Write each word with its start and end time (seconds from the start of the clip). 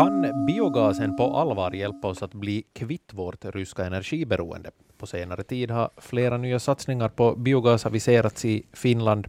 Kan 0.00 0.46
biogasen 0.46 1.16
på 1.16 1.36
allvar 1.36 1.72
hjälpa 1.72 2.08
oss 2.08 2.22
att 2.22 2.34
bli 2.34 2.64
kvitt 2.72 3.10
vårt 3.14 3.44
ryska 3.44 3.84
energiberoende? 3.84 4.70
På 4.98 5.06
senare 5.06 5.42
tid 5.42 5.70
har 5.70 5.90
flera 5.96 6.36
nya 6.36 6.58
satsningar 6.58 7.08
på 7.08 7.34
biogas 7.36 7.86
aviserats 7.86 8.44
i 8.44 8.62
Finland. 8.72 9.28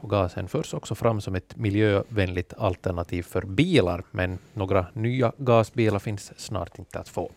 Och 0.00 0.10
gasen 0.10 0.48
förs 0.48 0.74
också 0.74 0.94
fram 0.94 1.20
som 1.20 1.34
ett 1.34 1.56
miljövänligt 1.56 2.54
alternativ 2.58 3.22
för 3.22 3.42
bilar, 3.42 4.04
men 4.10 4.38
några 4.54 4.86
nya 4.92 5.32
gasbilar 5.36 5.98
finns 5.98 6.32
snart 6.36 6.78
inte 6.78 6.98
att 6.98 7.08
få. 7.08 7.30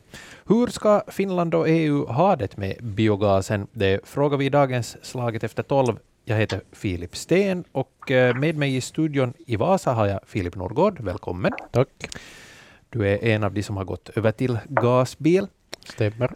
Hur 0.45 0.67
ska 0.67 1.01
Finland 1.07 1.55
och 1.55 1.69
EU 1.69 2.05
ha 2.05 2.35
det 2.35 2.57
med 2.57 2.75
biogasen? 2.81 3.67
Det 3.71 4.07
frågar 4.07 4.37
vi 4.37 4.45
i 4.45 4.49
dagens 4.49 4.97
Slaget 5.01 5.43
efter 5.43 5.63
tolv. 5.63 5.99
Jag 6.25 6.37
heter 6.37 6.61
Filip 6.71 7.15
Sten 7.15 7.63
och 7.71 8.11
eh, 8.11 8.35
med 8.35 8.55
mig 8.55 8.75
i 8.75 8.81
studion 8.81 9.33
i 9.47 9.55
Vasa 9.55 9.93
har 9.93 10.07
jag 10.07 10.19
Filip 10.25 10.55
Norgård. 10.55 10.99
Välkommen. 10.99 11.51
Tack. 11.71 12.09
Du 12.95 13.07
är 13.07 13.23
en 13.23 13.43
av 13.43 13.53
de 13.53 13.63
som 13.63 13.77
har 13.77 13.83
gått 13.83 14.09
över 14.15 14.31
till 14.31 14.59
gasbil. 14.69 15.47
Stämmer. 15.83 16.31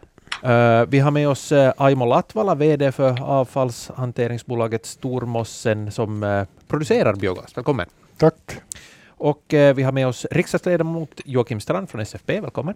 Uh, 0.46 0.90
vi 0.90 1.00
har 1.00 1.12
med 1.12 1.30
oss 1.30 1.52
uh, 1.52 1.72
Aimo 1.78 2.06
Latvala, 2.06 2.56
VD 2.56 2.92
för 2.92 3.22
avfallshanteringsbolaget 3.22 4.86
Stormossen, 4.86 5.92
som 5.92 6.24
uh, 6.24 6.46
producerar 6.68 7.14
biogas. 7.14 7.58
Välkommen. 7.58 7.88
Tack. 8.18 8.62
Och 9.08 9.44
vi 9.50 9.84
har 9.84 9.92
med 9.92 10.08
oss 10.08 10.26
riksdagsledamot 10.32 11.22
Joakim 11.26 11.60
Strand 11.60 11.90
från 11.90 12.02
SFP. 12.02 12.40
Välkommen. 12.40 12.76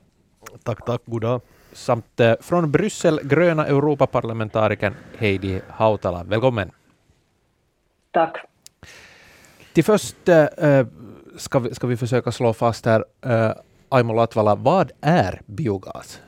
Tack, 0.64 0.86
tack. 0.86 1.02
God 1.06 1.22
dag. 1.22 1.42
Samt 1.74 2.22
från 2.40 2.72
Bryssel, 2.72 3.20
gröna 3.24 3.68
Europaparlamentarikern 3.68 4.94
Heidi 5.18 5.62
Hautala. 5.70 6.24
Välkommen. 6.24 6.72
Tack. 8.12 8.38
Till 9.74 9.84
först 9.84 10.16
ska, 11.38 11.60
vi, 11.60 11.76
ska 11.76 11.88
vi 11.88 11.98
försöka 11.98 12.32
slå 12.32 12.54
fast 12.54 12.86
här, 12.86 13.06
Aimo 13.94 14.14
Latvala, 14.14 14.56
vad 14.56 14.92
är 15.02 15.42
biogas? 15.46 16.20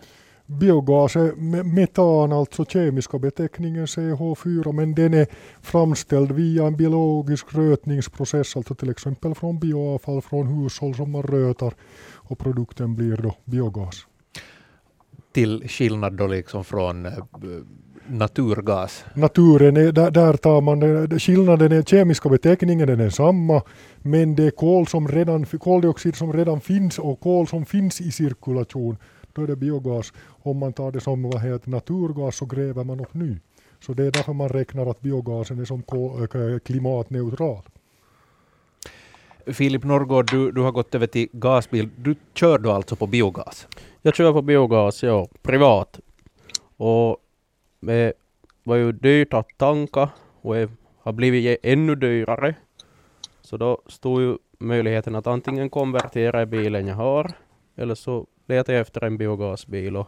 Biogas 0.45 1.15
är 1.15 1.63
metan, 1.63 2.31
alltså 2.31 2.65
kemiska 2.65 3.19
beteckningen 3.19 3.85
CH4, 3.85 4.71
men 4.71 4.95
den 4.95 5.13
är 5.13 5.27
framställd 5.61 6.31
via 6.31 6.67
en 6.67 6.77
biologisk 6.77 7.45
rötningsprocess, 7.55 8.55
alltså 8.55 8.75
till 8.75 8.89
exempel 8.89 9.35
från 9.35 9.59
bioavfall 9.59 10.21
från 10.21 10.47
hushåll 10.47 10.95
som 10.95 11.11
man 11.11 11.23
rötar 11.23 11.73
och 12.13 12.39
produkten 12.39 12.95
blir 12.95 13.17
då 13.17 13.35
biogas. 13.45 14.07
Till 15.31 15.67
skillnad 15.67 16.13
då 16.13 16.27
liksom 16.27 16.63
från 16.63 17.05
eh, 17.05 17.13
naturgas? 18.07 19.05
Naturen, 19.13 19.77
är, 19.77 19.91
där, 19.91 20.11
där 20.11 20.33
tar 20.33 20.61
man, 20.61 21.09
skillnaden 21.19 21.71
är 21.71 21.81
kemiska 21.81 22.29
beteckningen 22.29 22.89
är 22.89 22.95
densamma, 22.95 23.61
men 23.97 24.35
det 24.35 24.43
är 24.43 24.51
kol 24.51 24.87
som 24.87 25.07
redan, 25.07 25.45
koldioxid 25.45 26.15
som 26.15 26.33
redan 26.33 26.61
finns 26.61 26.99
och 26.99 27.19
kol 27.19 27.47
som 27.47 27.65
finns 27.65 28.01
i 28.01 28.11
cirkulation 28.11 28.97
då 29.35 29.41
är 29.41 29.47
det 29.47 29.55
biogas. 29.55 30.13
Om 30.43 30.57
man 30.57 30.73
tar 30.73 30.91
det 30.91 30.99
som 30.99 31.23
vad 31.23 31.41
heter, 31.41 31.69
naturgas 31.69 32.35
så 32.35 32.45
gräver 32.45 32.83
man 32.83 32.99
upp 32.99 33.13
ny. 33.13 33.37
Så 33.79 33.93
det 33.93 34.05
är 34.05 34.11
därför 34.11 34.33
man 34.33 34.49
räknar 34.49 34.85
att 34.85 35.01
biogasen 35.01 35.59
är 35.59 35.65
som 35.65 35.83
klimatneutral. 36.63 37.63
Filip 39.45 39.83
Norrgård, 39.83 40.31
du, 40.31 40.51
du 40.51 40.61
har 40.61 40.71
gått 40.71 40.95
över 40.95 41.07
till 41.07 41.27
gasbil. 41.31 41.89
Du 41.95 42.15
kör 42.33 42.57
du 42.57 42.71
alltså 42.71 42.95
på 42.95 43.07
biogas? 43.07 43.67
Jag 44.01 44.15
kör 44.15 44.33
på 44.33 44.41
biogas, 44.41 45.03
ja, 45.03 45.27
privat. 45.41 45.99
Och 46.77 47.17
det 47.79 48.13
var 48.63 48.75
ju 48.75 48.91
dyrt 48.91 49.33
att 49.33 49.57
tanka 49.57 50.09
och 50.41 50.55
det 50.55 50.69
har 50.97 51.13
blivit 51.13 51.45
e, 51.45 51.71
ännu 51.71 51.95
dyrare. 51.95 52.55
Så 53.41 53.57
då 53.57 53.81
stod 53.87 54.21
ju 54.21 54.37
möjligheten 54.59 55.15
att 55.15 55.27
antingen 55.27 55.69
konvertera 55.69 56.45
bilen 56.45 56.87
jag 56.87 56.95
har 56.95 57.31
eller 57.75 57.95
så 57.95 58.27
letade 58.45 58.73
jag 58.73 58.81
efter 58.81 59.03
en 59.03 59.17
biogasbil 59.17 59.97
och, 59.97 60.07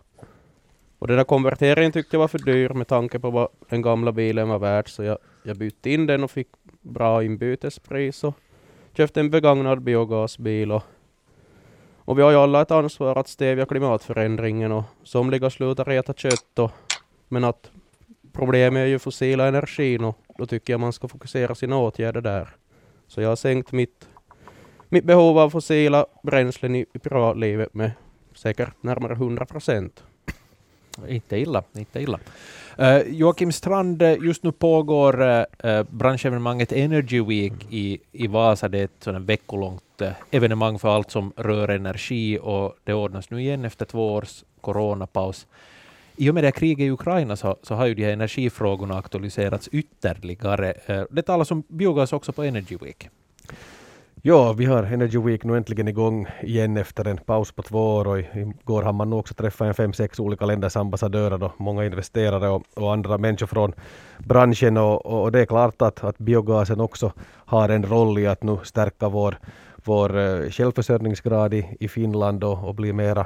och 0.99 1.07
den 1.07 1.17
där 1.17 1.23
konverteringen 1.23 1.91
tyckte 1.91 2.15
jag 2.15 2.19
var 2.19 2.27
för 2.27 2.39
dyr 2.39 2.69
med 2.69 2.87
tanke 2.87 3.19
på 3.19 3.29
vad 3.29 3.47
den 3.69 3.81
gamla 3.81 4.11
bilen 4.11 4.49
var 4.49 4.59
värd 4.59 4.89
så 4.89 5.03
jag, 5.03 5.17
jag 5.43 5.57
bytte 5.57 5.89
in 5.89 6.05
den 6.05 6.23
och 6.23 6.31
fick 6.31 6.47
bra 6.81 7.23
inbytespris 7.23 8.23
och 8.23 8.33
köpte 8.97 9.19
en 9.19 9.29
begagnad 9.29 9.81
biogasbil 9.81 10.71
och, 10.71 10.83
och 11.97 12.17
vi 12.17 12.21
har 12.21 12.31
ju 12.31 12.37
alla 12.37 12.61
ett 12.61 12.71
ansvar 12.71 13.15
att 13.15 13.27
stävja 13.27 13.65
klimatförändringen 13.65 14.71
och 14.71 14.83
somliga 15.03 15.49
slutar 15.49 15.89
äta 15.89 16.13
kött 16.13 16.59
och, 16.59 16.71
men 17.27 17.43
att 17.43 17.71
problemet 18.33 18.81
är 18.81 18.85
ju 18.85 18.99
fossila 18.99 19.47
energin 19.47 20.03
och 20.03 20.17
då 20.37 20.45
tycker 20.45 20.73
jag 20.73 20.79
man 20.79 20.93
ska 20.93 21.07
fokusera 21.07 21.55
sina 21.55 21.77
åtgärder 21.77 22.21
där. 22.21 22.49
Så 23.07 23.21
jag 23.21 23.29
har 23.29 23.35
sänkt 23.35 23.71
mitt, 23.71 24.07
mitt 24.89 25.03
behov 25.03 25.39
av 25.39 25.49
fossila 25.49 26.05
bränslen 26.23 26.75
i, 26.75 26.85
i 26.93 26.99
privatlivet 26.99 27.73
med 27.73 27.91
säkert 28.35 28.83
närmare 28.83 29.13
100 29.13 29.45
procent. 29.45 30.03
Inte 31.07 31.37
illa, 31.37 31.63
inte 31.75 32.01
illa. 32.01 32.19
Uh, 32.79 33.01
Joakim 33.09 33.51
Strand, 33.51 34.01
eh, 34.01 34.17
just 34.21 34.43
nu 34.43 34.51
pågår 34.51 35.21
uh, 35.21 35.83
branschevenemanget 35.89 36.71
Energy 36.71 37.21
Week 37.21 37.53
i, 37.69 37.99
i 38.11 38.27
Vasa. 38.27 38.67
Det 38.67 38.79
är 38.79 38.83
ett 38.83 39.03
sådant 39.03 39.29
veckolångt 39.29 40.01
uh, 40.01 40.09
evenemang 40.31 40.79
för 40.79 40.95
allt 40.95 41.11
som 41.11 41.33
rör 41.35 41.69
energi 41.69 42.39
och 42.41 42.75
det 42.83 42.93
ordnas 42.93 43.29
nu 43.29 43.41
igen 43.41 43.65
efter 43.65 43.85
två 43.85 44.13
års 44.13 44.43
coronapaus. 44.61 45.47
I 46.19 46.29
och 46.29 46.33
med 46.33 46.43
det 46.43 46.51
kriget 46.51 46.85
i 46.85 46.91
Ukraina 46.91 47.35
så, 47.35 47.57
så 47.61 47.75
har 47.75 47.85
ju 47.85 47.93
de 47.93 48.05
här 48.05 48.13
energifrågorna 48.13 48.97
aktualiserats 48.97 49.67
ytterligare. 49.67 50.73
Eh, 50.85 51.03
det 51.09 51.21
talas 51.21 51.51
om 51.51 51.63
biogas 51.67 52.13
också 52.13 52.31
på 52.31 52.43
Energy 52.43 52.77
Week. 52.81 53.09
Ja, 54.21 54.53
vi 54.53 54.65
har 54.65 54.83
Energy 54.83 55.17
Week 55.17 55.43
nu 55.43 55.57
äntligen 55.57 55.87
igång 55.87 56.27
igen 56.41 56.77
efter 56.77 57.07
en 57.07 57.17
paus 57.17 57.51
på 57.51 57.61
två 57.61 57.95
år 57.95 58.07
och 58.07 58.19
igår 58.19 58.83
har 58.83 58.93
man 58.93 59.09
nog 59.09 59.19
också 59.19 59.33
träffat 59.33 59.67
en 59.67 59.73
fem, 59.73 59.93
sex 59.93 60.19
olika 60.19 60.45
länders 60.45 60.75
ambassadörer 60.75 61.43
och 61.43 61.61
många 61.61 61.85
investerare 61.85 62.49
och, 62.49 62.63
och 62.73 62.93
andra 62.93 63.17
människor 63.17 63.47
från 63.47 63.73
branschen 64.17 64.77
och, 64.77 65.05
och, 65.05 65.31
det 65.31 65.39
är 65.39 65.45
klart 65.45 65.81
att, 65.81 66.03
att 66.03 66.17
biogasen 66.17 66.79
också 66.79 67.13
har 67.45 67.69
en 67.69 67.85
roll 67.85 68.19
i 68.19 68.27
att 68.27 68.43
nu 68.43 68.57
stärka 68.63 69.09
vår, 69.09 69.37
vår 69.75 70.17
eh, 70.17 70.49
självförsörjningsgrad 70.49 71.53
i, 71.53 71.77
i 71.79 71.87
Finland 71.87 72.43
och, 72.43 72.67
och 72.67 72.75
bli 72.75 72.93
mera 72.93 73.25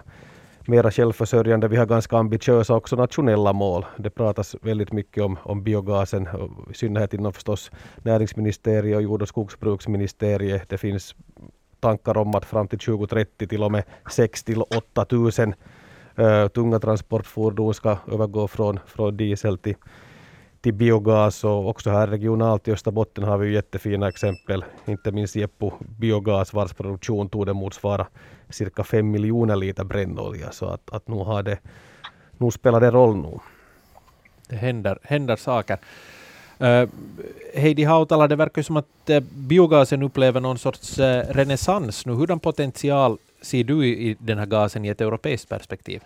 mera 0.67 0.91
självförsörjande. 0.91 1.67
Vi 1.67 1.77
har 1.77 1.85
ganska 1.85 2.17
ambitiösa 2.17 2.75
också 2.75 2.95
nationella 2.95 3.53
mål. 3.53 3.85
Det 3.97 4.09
pratas 4.09 4.55
väldigt 4.61 4.91
mycket 4.91 5.23
om, 5.23 5.37
om 5.43 5.63
biogasen, 5.63 6.27
i 6.71 6.73
synnerhet 6.73 7.13
inom 7.13 7.33
förstås 7.33 7.71
näringsministeriet 7.97 8.95
och 8.95 9.01
jord 9.01 9.21
och 9.21 9.27
skogsbruksministeriet. 9.27 10.69
Det 10.69 10.77
finns 10.77 11.15
tankar 11.79 12.17
om 12.17 12.35
att 12.35 12.45
fram 12.45 12.67
till 12.67 12.79
2030 12.79 13.47
till 13.47 13.63
och 13.63 13.71
med 13.71 13.83
6 14.11 14.43
till 14.43 14.61
8 14.61 15.05
000 15.11 15.31
uh, 16.19 16.47
tunga 16.47 16.79
transportfordon 16.79 17.73
ska 17.73 17.97
övergå 18.11 18.47
från, 18.47 18.79
från 18.87 19.17
diesel 19.17 19.57
till, 19.57 19.75
till 20.61 20.73
biogas 20.73 21.43
och 21.43 21.69
också 21.69 21.89
här 21.89 22.07
regionalt 22.07 22.67
i 22.67 22.71
Österbotten 22.71 23.23
har 23.23 23.37
vi 23.37 23.53
jättefina 23.53 24.07
exempel, 24.07 24.65
inte 24.85 25.11
minst 25.11 25.35
Jeppo 25.35 25.71
biogas 25.79 26.53
vars 26.53 26.73
produktion 26.73 27.29
torde 27.29 27.53
motsvara 27.53 28.07
cirka 28.49 28.83
fem 28.83 29.11
miljoner 29.11 29.55
liter 29.55 29.83
brännolja 29.83 30.51
så 30.51 30.65
att, 30.65 30.91
att 30.91 31.07
nu, 31.07 31.15
har 31.15 31.43
det, 31.43 31.57
nu 32.37 32.51
spelar 32.51 32.79
det 32.81 32.91
roll 32.91 33.15
nu. 33.15 33.39
Det 34.47 34.55
händer, 34.55 34.99
händer 35.03 35.35
saker. 35.35 35.77
Uh, 36.61 36.89
Heidi 37.55 37.83
Hautala, 37.83 38.27
det 38.27 38.35
verkar 38.35 38.61
som 38.61 38.77
att 38.77 39.09
uh, 39.09 39.19
biogasen 39.19 40.03
upplever 40.03 40.39
någon 40.39 40.57
sorts 40.57 40.99
uh, 40.99 41.05
renässans 41.29 42.05
nu. 42.05 42.13
Hurdan 42.13 42.39
potential 42.39 43.17
ser 43.41 43.63
du 43.63 43.85
i, 43.85 44.09
i 44.09 44.17
den 44.19 44.37
här 44.37 44.45
gasen 44.45 44.85
i 44.85 44.87
ett 44.87 45.01
europeiskt 45.01 45.49
perspektiv? 45.49 46.01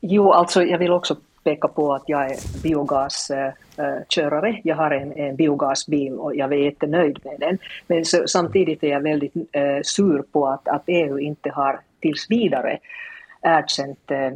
jo, 0.00 0.32
alltså 0.32 0.62
jag 0.62 0.78
vill 0.78 0.92
också 0.92 1.16
peka 1.44 1.68
på 1.68 1.94
att 1.94 2.04
jag 2.06 2.30
är 2.30 2.62
biogaskörare. 2.62 4.48
Eh, 4.48 4.54
eh, 4.54 4.60
jag 4.64 4.76
har 4.76 4.90
en, 4.90 5.12
en 5.12 5.36
biogasbil 5.36 6.12
och 6.12 6.36
jag 6.36 6.52
är 6.52 6.56
jättenöjd 6.56 7.18
med 7.24 7.40
den. 7.40 7.58
Men 7.86 8.04
så, 8.04 8.26
samtidigt 8.26 8.82
är 8.82 8.88
jag 8.88 9.00
väldigt 9.00 9.34
äh, 9.36 9.78
sur 9.82 10.22
på 10.32 10.48
att, 10.48 10.68
att 10.68 10.82
EU 10.86 11.18
inte 11.18 11.50
har 11.50 11.80
tills 12.00 12.30
vidare 12.30 12.78
erkänt 13.42 14.10
äh, 14.10 14.32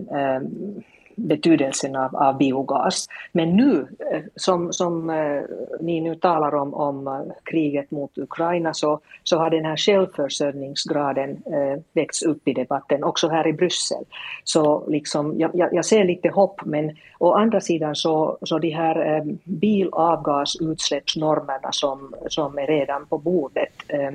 betydelsen 1.17 1.97
av, 1.97 2.17
av 2.17 2.38
biogas. 2.38 3.06
Men 3.32 3.56
nu, 3.56 3.87
eh, 4.12 4.23
som, 4.37 4.73
som 4.73 5.11
eh, 5.11 5.43
ni 5.81 6.00
nu 6.00 6.14
talar 6.14 6.55
om, 6.55 6.75
om 6.75 7.06
eh, 7.06 7.20
kriget 7.44 7.91
mot 7.91 8.19
Ukraina, 8.19 8.75
så, 8.75 9.00
så 9.23 9.38
har 9.38 9.50
den 9.50 9.64
här 9.64 9.76
självförsörjningsgraden 9.76 11.31
eh, 11.31 11.79
växt 11.93 12.23
upp 12.23 12.49
i 12.49 12.53
debatten, 12.53 13.05
också 13.05 13.29
här 13.29 13.47
i 13.47 13.53
Bryssel. 13.53 14.05
Så 14.44 14.85
liksom, 14.88 15.38
jag, 15.38 15.50
jag 15.55 15.85
ser 15.85 16.05
lite 16.05 16.29
hopp, 16.29 16.61
men 16.64 16.97
å 17.19 17.32
andra 17.32 17.61
sidan 17.61 17.97
så, 17.97 18.38
så 18.43 18.58
de 18.58 18.70
här 18.70 19.17
eh, 19.17 19.25
bilavgasutsläppsnormerna 19.44 21.73
som, 21.73 22.15
som 22.29 22.58
är 22.58 22.67
redan 22.67 23.06
på 23.06 23.19
bordet 23.19 23.73
eh, 23.88 24.11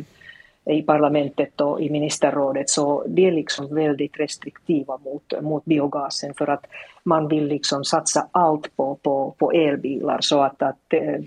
i 0.69 0.81
parlamentet 0.81 1.61
och 1.61 1.81
i 1.81 1.89
ministerrådet 1.89 2.69
så 2.69 3.03
de 3.07 3.27
är 3.27 3.31
liksom 3.31 3.75
väldigt 3.75 4.19
restriktiva 4.19 4.97
mot, 4.97 5.41
mot 5.41 5.65
biogasen 5.65 6.33
för 6.33 6.47
att 6.47 6.65
man 7.03 7.27
vill 7.27 7.47
liksom 7.47 7.83
satsa 7.83 8.27
allt 8.31 8.75
på, 8.75 8.95
på, 8.95 9.35
på 9.37 9.51
elbilar 9.51 10.17
så 10.21 10.41
att, 10.41 10.61
att 10.61 10.93
eh, 10.93 11.19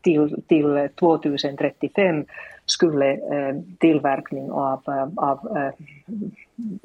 till, 0.00 0.42
till 0.48 0.88
2035 0.98 2.24
skulle 2.66 3.12
eh, 3.12 3.56
tillverkning 3.78 4.50
av, 4.50 4.82
eh, 4.86 5.08
av 5.16 5.70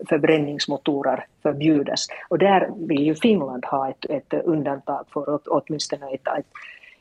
förbränningsmotorer 0.10 1.26
förbjudas. 1.44 2.08
Och 2.30 2.38
där 2.38 2.70
vill 2.88 3.06
ju 3.06 3.16
Finland 3.16 3.66
ha 3.66 3.90
ett, 3.90 4.06
ett 4.10 4.34
undantag 4.34 5.06
för 5.14 5.40
åtminstone 5.46 6.10
ett, 6.14 6.28
ett, 6.28 6.46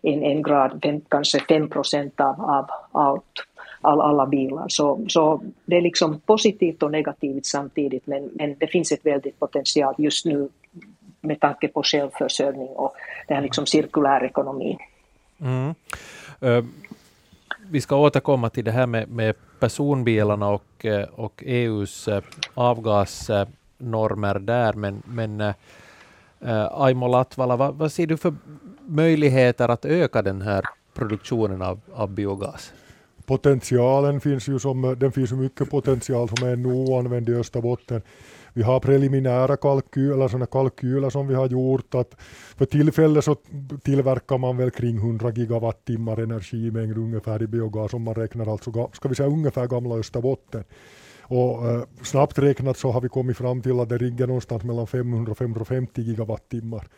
en, 0.03 0.23
en 0.23 0.43
grad, 0.43 0.81
fem, 0.83 1.01
kanske 1.09 1.41
5 1.41 1.69
procent 1.69 2.21
av, 2.21 2.41
av 2.41 2.71
allt 2.93 3.47
all, 3.83 4.01
alla 4.01 4.27
bilar. 4.27 4.65
Så, 4.69 5.05
så 5.09 5.43
det 5.65 5.77
är 5.77 5.81
liksom 5.81 6.21
positivt 6.21 6.83
och 6.83 6.91
negativt 6.91 7.47
samtidigt 7.47 8.07
men, 8.07 8.31
men 8.35 8.57
det 8.59 8.67
finns 8.67 8.93
ett 8.93 9.07
väldigt 9.07 9.39
potential 9.39 9.95
just 9.99 10.25
nu 10.25 10.49
med 11.21 11.41
tanke 11.41 11.69
på 11.69 11.83
självförsörjning 11.83 12.69
och 12.69 12.93
det 13.29 13.35
här 13.35 13.43
liksom 13.43 13.67
cirkulär 13.67 14.25
ekonomi. 14.25 14.79
Mm. 15.41 15.75
Uh, 16.43 16.65
vi 17.71 17.81
ska 17.81 17.97
återkomma 17.97 18.51
till 18.51 18.65
det 18.65 18.71
här 18.71 18.87
med, 18.87 19.09
med 19.09 19.35
personbilarna 19.61 20.49
och, 20.49 20.85
eh, 20.85 21.09
och 21.09 21.43
EUs 21.47 22.09
eh, 22.09 22.23
avgasnormer 22.55 24.39
där, 24.39 24.73
men, 24.73 25.03
men 25.07 25.41
uh, 25.41 25.55
Aimo 26.83 27.09
Latvala, 27.09 27.57
vad, 27.57 27.75
vad 27.75 27.93
ser 27.93 28.07
du 28.07 28.17
för 28.17 28.35
möjligheter 28.81 29.69
att 29.69 29.85
öka 29.85 30.23
den 30.23 30.43
här 30.43 30.65
produktionen 30.95 31.63
av, 31.63 31.81
av 31.95 32.11
biogas? 32.11 32.73
Potentialen 33.27 34.21
finns 34.21 34.49
ju 34.49 34.59
som, 34.59 34.97
den 34.99 35.13
finns 35.13 35.33
ju 35.33 35.37
mycket 35.37 35.71
potential 35.71 36.29
som 36.29 36.49
är 36.49 36.57
nu 36.57 36.69
oanvänd 36.69 37.29
i 37.29 37.35
Österbotten. 37.35 38.03
Vi 38.55 38.63
har 38.63 38.81
preliminära 38.81 39.57
kalkyler, 39.57 40.29
sådana 40.29 40.47
kalkyler 40.47 41.11
som 41.11 41.29
vi 41.29 41.35
har 41.35 41.49
gjort 41.49 41.95
att 41.95 42.15
för 42.57 42.65
tillfället 42.65 43.25
så 43.25 43.37
tillverkar 43.83 44.39
man 44.39 44.57
väl 44.57 44.71
kring 44.71 44.97
100 44.97 45.31
gigawattimmar 45.31 46.21
energimängd 46.21 46.99
ungefär 46.99 47.43
i 47.43 47.47
biogas 47.47 47.95
om 47.95 48.03
man 48.03 48.15
räknar 48.15 48.53
alltså, 48.53 48.91
ska 48.93 49.09
vi 49.09 49.15
säga 49.15 49.29
ungefär 49.29 49.67
gamla 49.67 49.95
Österbotten. 49.95 50.65
Och 51.23 51.71
eh, 51.71 51.83
snabbt 52.03 52.39
räknat 52.39 52.79
så 52.79 52.91
har 52.91 53.01
vi 53.01 53.09
kommit 53.09 53.37
fram 53.37 53.63
till 53.63 53.81
att 53.81 53.89
det 53.89 53.99
ligger 53.99 54.27
någonstans 54.27 54.65
mellan 54.65 54.87
500 54.87 55.33
och 55.33 55.39
550 55.39 56.03
gigawattimmar. 56.03 56.89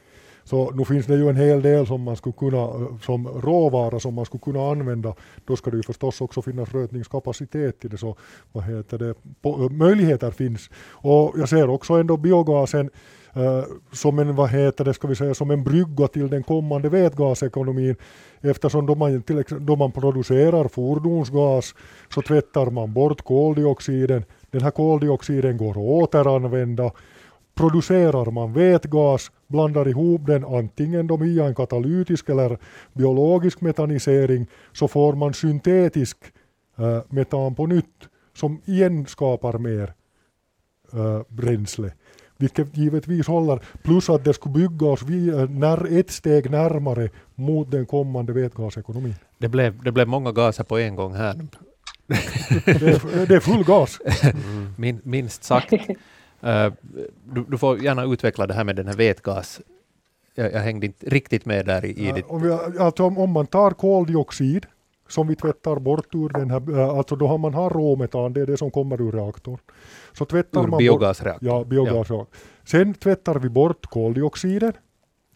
Så 0.45 0.71
nu 0.71 0.85
finns 0.85 1.07
det 1.07 1.17
ju 1.17 1.29
en 1.29 1.37
hel 1.37 1.63
del 1.63 1.87
som 1.87 2.03
man 2.03 2.17
skulle 2.17 2.33
kunna, 2.33 2.63
eh, 2.63 2.99
som 3.03 3.29
råvara 3.29 4.01
som 4.01 4.15
man 4.15 4.25
skulle 4.25 4.41
kunna 4.41 4.71
använda. 4.71 5.15
Då 5.45 5.57
ska 5.57 5.71
det 5.71 5.77
ju 5.77 5.83
förstås 5.83 6.21
också 6.21 6.43
finnas 6.43 6.75
rötningskapacitet 6.75 7.85
i 7.85 7.89
det, 7.89 7.99
så 7.99 8.17
vad 8.53 8.65
heter 8.65 8.99
det, 8.99 9.15
på, 9.43 9.51
eh, 9.51 9.71
möjligheter 9.71 10.31
finns. 10.31 10.71
Och 10.91 11.35
jag 11.39 11.49
ser 11.49 11.71
också 11.71 11.95
ändå 11.95 12.17
biogasen 12.17 12.91
Uh, 13.37 13.65
som 13.93 14.19
en, 14.19 14.37
vad 14.37 14.51
heter 14.51 14.85
det, 14.85 14.95
ska 14.95 15.09
vi 15.09 15.15
säga, 15.15 15.35
som 15.35 15.51
en 15.51 15.65
brygga 15.65 16.09
till 16.09 16.29
den 16.29 16.43
kommande 16.43 16.89
vätgasekonomin. 16.89 17.97
Eftersom 18.41 18.87
då 18.87 18.95
man, 18.95 19.23
till, 19.23 19.45
då 19.61 19.77
man 19.77 19.93
producerar 19.93 20.69
fordonsgas 20.69 21.75
så 22.15 22.23
tvättar 22.23 22.71
man 22.71 22.93
bort 22.93 23.23
koldioxiden. 23.23 24.25
Den 24.51 24.63
här 24.63 24.71
koldioxiden 24.71 25.57
går 25.57 25.71
att 25.71 25.77
återanvända 25.77 26.91
producerar 27.55 28.31
man 28.31 28.53
vätgas, 28.53 29.31
blandar 29.47 29.89
ihop 29.89 30.27
den 30.27 30.45
antingen 30.45 31.07
då 31.07 31.17
via 31.17 31.47
en 31.47 31.55
katalytisk 31.55 32.29
eller 32.29 32.59
biologisk 32.93 33.61
metanisering, 33.61 34.47
så 34.73 34.89
får 34.89 35.13
man 35.13 35.35
syntetisk 35.35 36.17
äh, 36.79 36.99
metan 37.09 37.55
på 37.55 37.67
nytt, 37.67 38.09
som 38.35 38.61
igen 38.65 39.07
skapar 39.07 39.59
mer 39.59 39.95
äh, 40.93 41.21
bränsle. 41.29 41.93
Vilket 42.37 42.77
givetvis 42.77 43.27
håller, 43.27 43.61
plus 43.83 44.11
att 44.11 44.25
det 44.25 44.35
skulle 44.35 44.55
bygga 44.55 44.87
oss 44.87 45.03
via, 45.03 45.45
när, 45.45 45.99
ett 45.99 46.11
steg 46.11 46.51
närmare 46.51 47.09
mot 47.35 47.71
den 47.71 47.87
kommande 47.87 48.33
vätgasekonomin. 48.33 49.15
Det 49.39 49.49
blev, 49.49 49.83
det 49.83 49.93
blev 49.93 50.09
många 50.09 50.33
gaser 50.33 50.65
på 50.65 50.79
en 50.79 50.97
gång 50.97 51.15
här. 51.15 51.35
det, 52.65 52.83
är, 52.83 53.27
det 53.27 53.35
är 53.35 53.41
full 53.41 53.65
gas. 53.65 54.01
Mm. 54.23 54.75
Min, 54.79 55.01
minst 55.05 55.45
sagt. 55.45 55.73
Uh, 56.45 56.73
du, 57.25 57.45
du, 57.49 57.59
får 57.59 57.83
gärna 57.83 58.05
utveckla 58.05 58.47
det 58.47 58.55
här 58.55 58.65
med 58.65 58.77
den 58.77 58.87
här 58.87 58.95
vätgas. 58.95 59.61
Jag, 60.35 60.53
jag 60.53 60.61
hängde 60.61 60.87
inte 60.87 61.07
riktigt 61.07 61.47
med 61.47 61.67
där 61.67 61.85
i, 61.85 61.89
i 61.89 62.09
ja, 62.09 62.23
om, 62.27 62.43
vi, 62.43 62.53
alltså 62.79 63.05
om, 63.05 63.19
om, 63.19 63.31
man 63.31 63.47
tar 63.47 63.71
koldioxid 63.71 64.67
som 65.09 65.29
vi 65.29 65.37
tvättar 65.37 65.77
bort 65.77 66.15
ur 66.15 66.29
den 66.29 66.51
här, 66.51 66.79
eh, 66.79 66.89
alltså 66.89 67.17
då 67.17 67.27
har 67.27 67.39
man 67.39 67.55
har 67.55 67.71
råmetan, 67.71 68.33
det 68.33 68.41
är 68.41 68.47
det 68.47 68.57
som 68.57 68.71
kommer 68.71 69.01
ur 69.01 69.13
reaktorn. 69.13 69.59
Så 70.13 70.25
tvättar 70.25 70.65
ur 70.65 70.67
man 70.67 70.79
biogasreaktorn? 70.79 71.49
Ja, 71.49 71.65
biogasreaktorn. 71.65 72.27
Ja. 72.31 72.39
Sen 72.65 72.95
tvättar 72.95 73.35
vi 73.35 73.49
bort 73.49 73.87
koldioxiden 73.87 74.73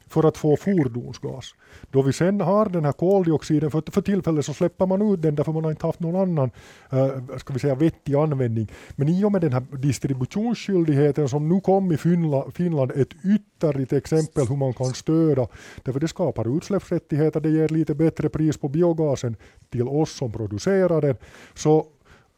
för 0.09 0.29
att 0.29 0.37
få 0.37 0.57
fordonsgas. 0.57 1.55
Då 1.91 2.03
vi 2.03 2.13
sen 2.13 2.41
har 2.41 2.69
den 2.69 2.85
här 2.85 2.93
koldioxiden, 2.93 3.71
för, 3.71 3.83
för 3.91 4.01
tillfället 4.01 4.45
så 4.45 4.55
släpper 4.55 4.87
man 4.87 5.13
ut 5.13 5.23
den 5.23 5.35
därför 5.35 5.53
man 5.53 5.65
har 5.65 5.71
inte 5.71 5.87
haft 5.87 6.01
någon 6.01 6.17
annan 6.17 6.51
äh, 6.91 7.37
ska 7.37 7.53
vi 7.53 7.59
säga, 7.59 7.75
vettig 7.75 8.15
användning. 8.15 8.73
Men 8.97 9.09
i 9.09 9.25
och 9.25 9.33
med 9.33 9.41
den 9.41 9.53
här 9.53 9.63
distributionsskyldigheten 9.77 11.29
som 11.29 11.49
nu 11.49 11.61
kom 11.61 11.93
i 11.93 11.97
Finland, 11.97 12.55
Finland 12.55 12.91
ett 12.91 13.15
ytterligt 13.25 13.93
exempel 13.93 14.47
hur 14.47 14.57
man 14.57 14.73
kan 14.73 14.95
stödja, 14.95 15.49
därför 15.83 16.01
det 16.01 16.09
skapar 16.09 16.57
utsläppsrättigheter, 16.57 17.41
det 17.41 17.51
ger 17.51 17.69
lite 17.69 17.95
bättre 17.95 18.29
pris 18.29 18.59
på 18.59 18.69
biogasen 18.69 19.37
till 19.71 19.89
oss 19.89 20.17
som 20.17 20.33
producerar 20.33 21.01
den. 21.01 21.17
Så 21.55 21.87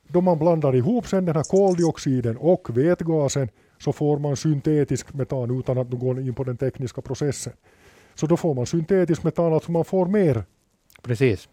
då 0.08 0.20
man 0.20 0.38
blandar 0.38 0.76
ihop 0.76 1.06
sen 1.06 1.25
den 1.25 1.37
här 1.37 1.43
koldioxiden 1.43 2.37
och 2.37 2.78
vätgasen 2.78 3.49
så 3.81 3.93
får 3.93 4.19
man 4.19 4.37
syntetisk 4.37 5.15
metan 5.15 5.59
utan 5.59 5.79
att 5.79 5.91
gå 5.91 6.21
in 6.21 6.35
på 6.35 6.44
den 6.44 6.56
tekniska 6.56 7.00
processen. 7.00 7.53
Så 8.15 8.27
då 8.27 8.37
får 8.37 8.55
man 8.55 8.67
syntetisk 8.67 9.23
metan, 9.23 9.53
alltså 9.53 9.73
man 9.73 9.85
får 9.85 10.06
mer 10.06 10.44
Precis. 11.03 11.49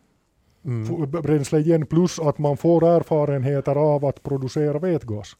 Mm. 0.65 1.12
bränsle 1.12 1.59
igen, 1.59 1.85
plus 1.85 2.19
att 2.19 2.38
man 2.38 2.57
får 2.57 2.88
erfarenheter 2.88 3.75
av 3.75 4.06
att 4.06 4.24
producera 4.24 4.79
vätgas. 4.79 5.35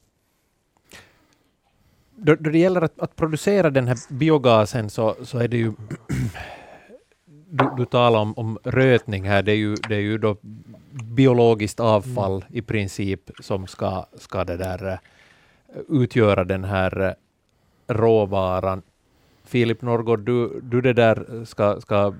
Då, 2.16 2.36
då 2.36 2.50
det 2.50 2.60
gäller 2.60 2.81
att, 2.81 3.00
att, 3.00 3.16
producera 3.16 3.69
den 3.69 3.88
här 3.88 3.98
biogasen 4.13 4.90
så, 4.90 5.16
så 5.24 5.40
är 5.40 5.48
det 5.48 5.57
ju 5.57 5.74
du, 7.50 7.69
du 7.78 7.86
talar 7.86 8.19
om, 8.19 8.33
om 8.38 8.60
rötning 8.63 9.24
här, 9.24 9.44
det 9.44 9.51
är 9.51 9.56
ju, 9.56 9.75
det 9.75 9.95
är 9.95 10.00
ju 10.00 10.18
då 10.18 10.38
biologiskt 11.16 11.80
avfall 11.80 12.36
mm. 12.36 12.48
i 12.50 12.62
princip 12.62 13.31
som 13.40 13.68
ska, 13.68 14.06
ska 14.18 14.44
det 14.44 14.57
där 14.57 14.92
eh, 14.92 14.98
utgöra 15.88 16.44
den 16.44 16.64
här 16.64 17.00
eh, 17.02 17.14
råvaran. 17.94 18.81
Filip 19.44 19.81
Norrgård, 19.81 20.19
du, 20.19 20.60
du 20.64 20.81
det 20.81 20.94
där 20.94 21.46
ska, 21.46 21.81
ska 21.81 22.14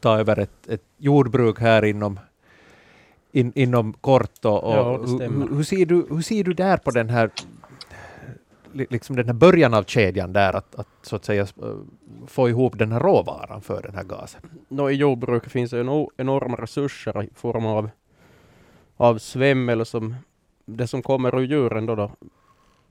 ta 0.00 0.18
över 0.18 0.38
ett, 0.38 0.68
ett 0.68 0.84
jordbruk 0.96 1.60
här 1.60 1.84
inom, 1.84 2.20
in, 3.32 3.52
inom 3.54 3.92
kort. 3.92 4.44
Och, 4.44 4.64
och 4.64 4.74
ja, 4.74 4.98
hur, 4.98 5.56
hur, 5.56 5.62
ser 5.62 5.86
du, 5.86 6.06
hur 6.10 6.22
ser 6.22 6.44
du 6.44 6.54
där 6.54 6.76
på 6.76 6.90
den 6.90 7.08
här 7.08 7.30
liksom 8.72 9.16
den 9.16 9.26
här 9.26 9.34
början 9.34 9.74
av 9.74 9.84
kedjan 9.84 10.32
där, 10.32 10.56
att, 10.56 10.74
att 10.74 10.88
så 11.02 11.16
att 11.16 11.24
säga 11.24 11.46
få 12.26 12.48
ihop 12.48 12.78
den 12.78 12.92
här 12.92 13.00
råvaran 13.00 13.62
för 13.62 13.82
den 13.82 13.94
här 13.94 14.04
gasen? 14.04 14.40
No, 14.68 14.90
I 14.90 14.94
jordbruket 14.94 15.52
finns 15.52 15.70
det 15.70 15.80
enorma 16.16 16.56
resurser 16.56 17.22
i 17.22 17.28
form 17.34 17.66
av, 17.66 17.90
av 18.96 19.18
svämmel 19.18 19.86
som 19.86 20.14
det 20.64 20.86
som 20.86 21.02
kommer 21.02 21.38
ur 21.38 21.46
djuren 21.46 21.86
då, 21.86 21.94
då 21.94 22.10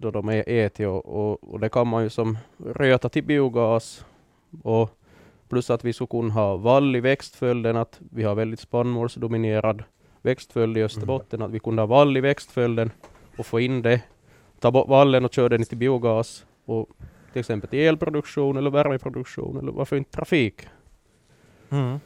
då 0.06 0.12
de 0.12 0.30
är 0.30 0.50
ätit 0.50 0.88
och, 0.88 1.06
och, 1.06 1.54
och, 1.54 1.60
det 1.60 1.70
kan 1.70 1.88
man 1.88 2.04
ju 2.04 2.10
som 2.10 2.38
röta 2.58 3.10
till 3.10 3.24
biogas 3.24 4.06
och 4.64 4.90
plus 5.50 5.70
att 5.70 5.84
vi 5.84 5.94
skulle 5.94 6.08
kunna 6.08 6.34
ha 6.34 6.58
vall 6.58 6.96
i 6.96 7.00
växtföljden, 7.00 7.78
att 7.78 8.00
vi 8.12 8.24
har 8.24 8.36
väldigt 8.36 8.60
spannmålsdominerad 8.60 9.84
växtföljd 10.22 10.78
i 10.78 10.84
Österbotten, 10.84 11.40
mm. 11.40 11.48
att 11.48 11.54
vi 11.54 11.60
kunde 11.60 11.82
ha 11.82 11.88
vall 11.88 12.18
i 12.18 12.22
växtföljden 12.22 12.92
och 13.38 13.46
få 13.46 13.60
in 13.60 13.82
det, 13.82 14.02
ta 14.60 14.72
bort 14.72 14.90
vallen 14.90 15.26
och 15.26 15.34
köra 15.34 15.50
den 15.50 15.64
till 15.64 15.78
biogas 15.78 16.46
och 16.66 16.90
till 17.34 17.40
exempel 17.40 17.70
till 17.70 17.80
elproduktion 17.80 18.58
eller 18.58 18.70
värmeproduktion 18.70 19.58
eller 19.58 19.72
varför 19.72 19.96
inte 19.96 20.12
trafik. 20.12 20.68
Mm. 21.70 22.00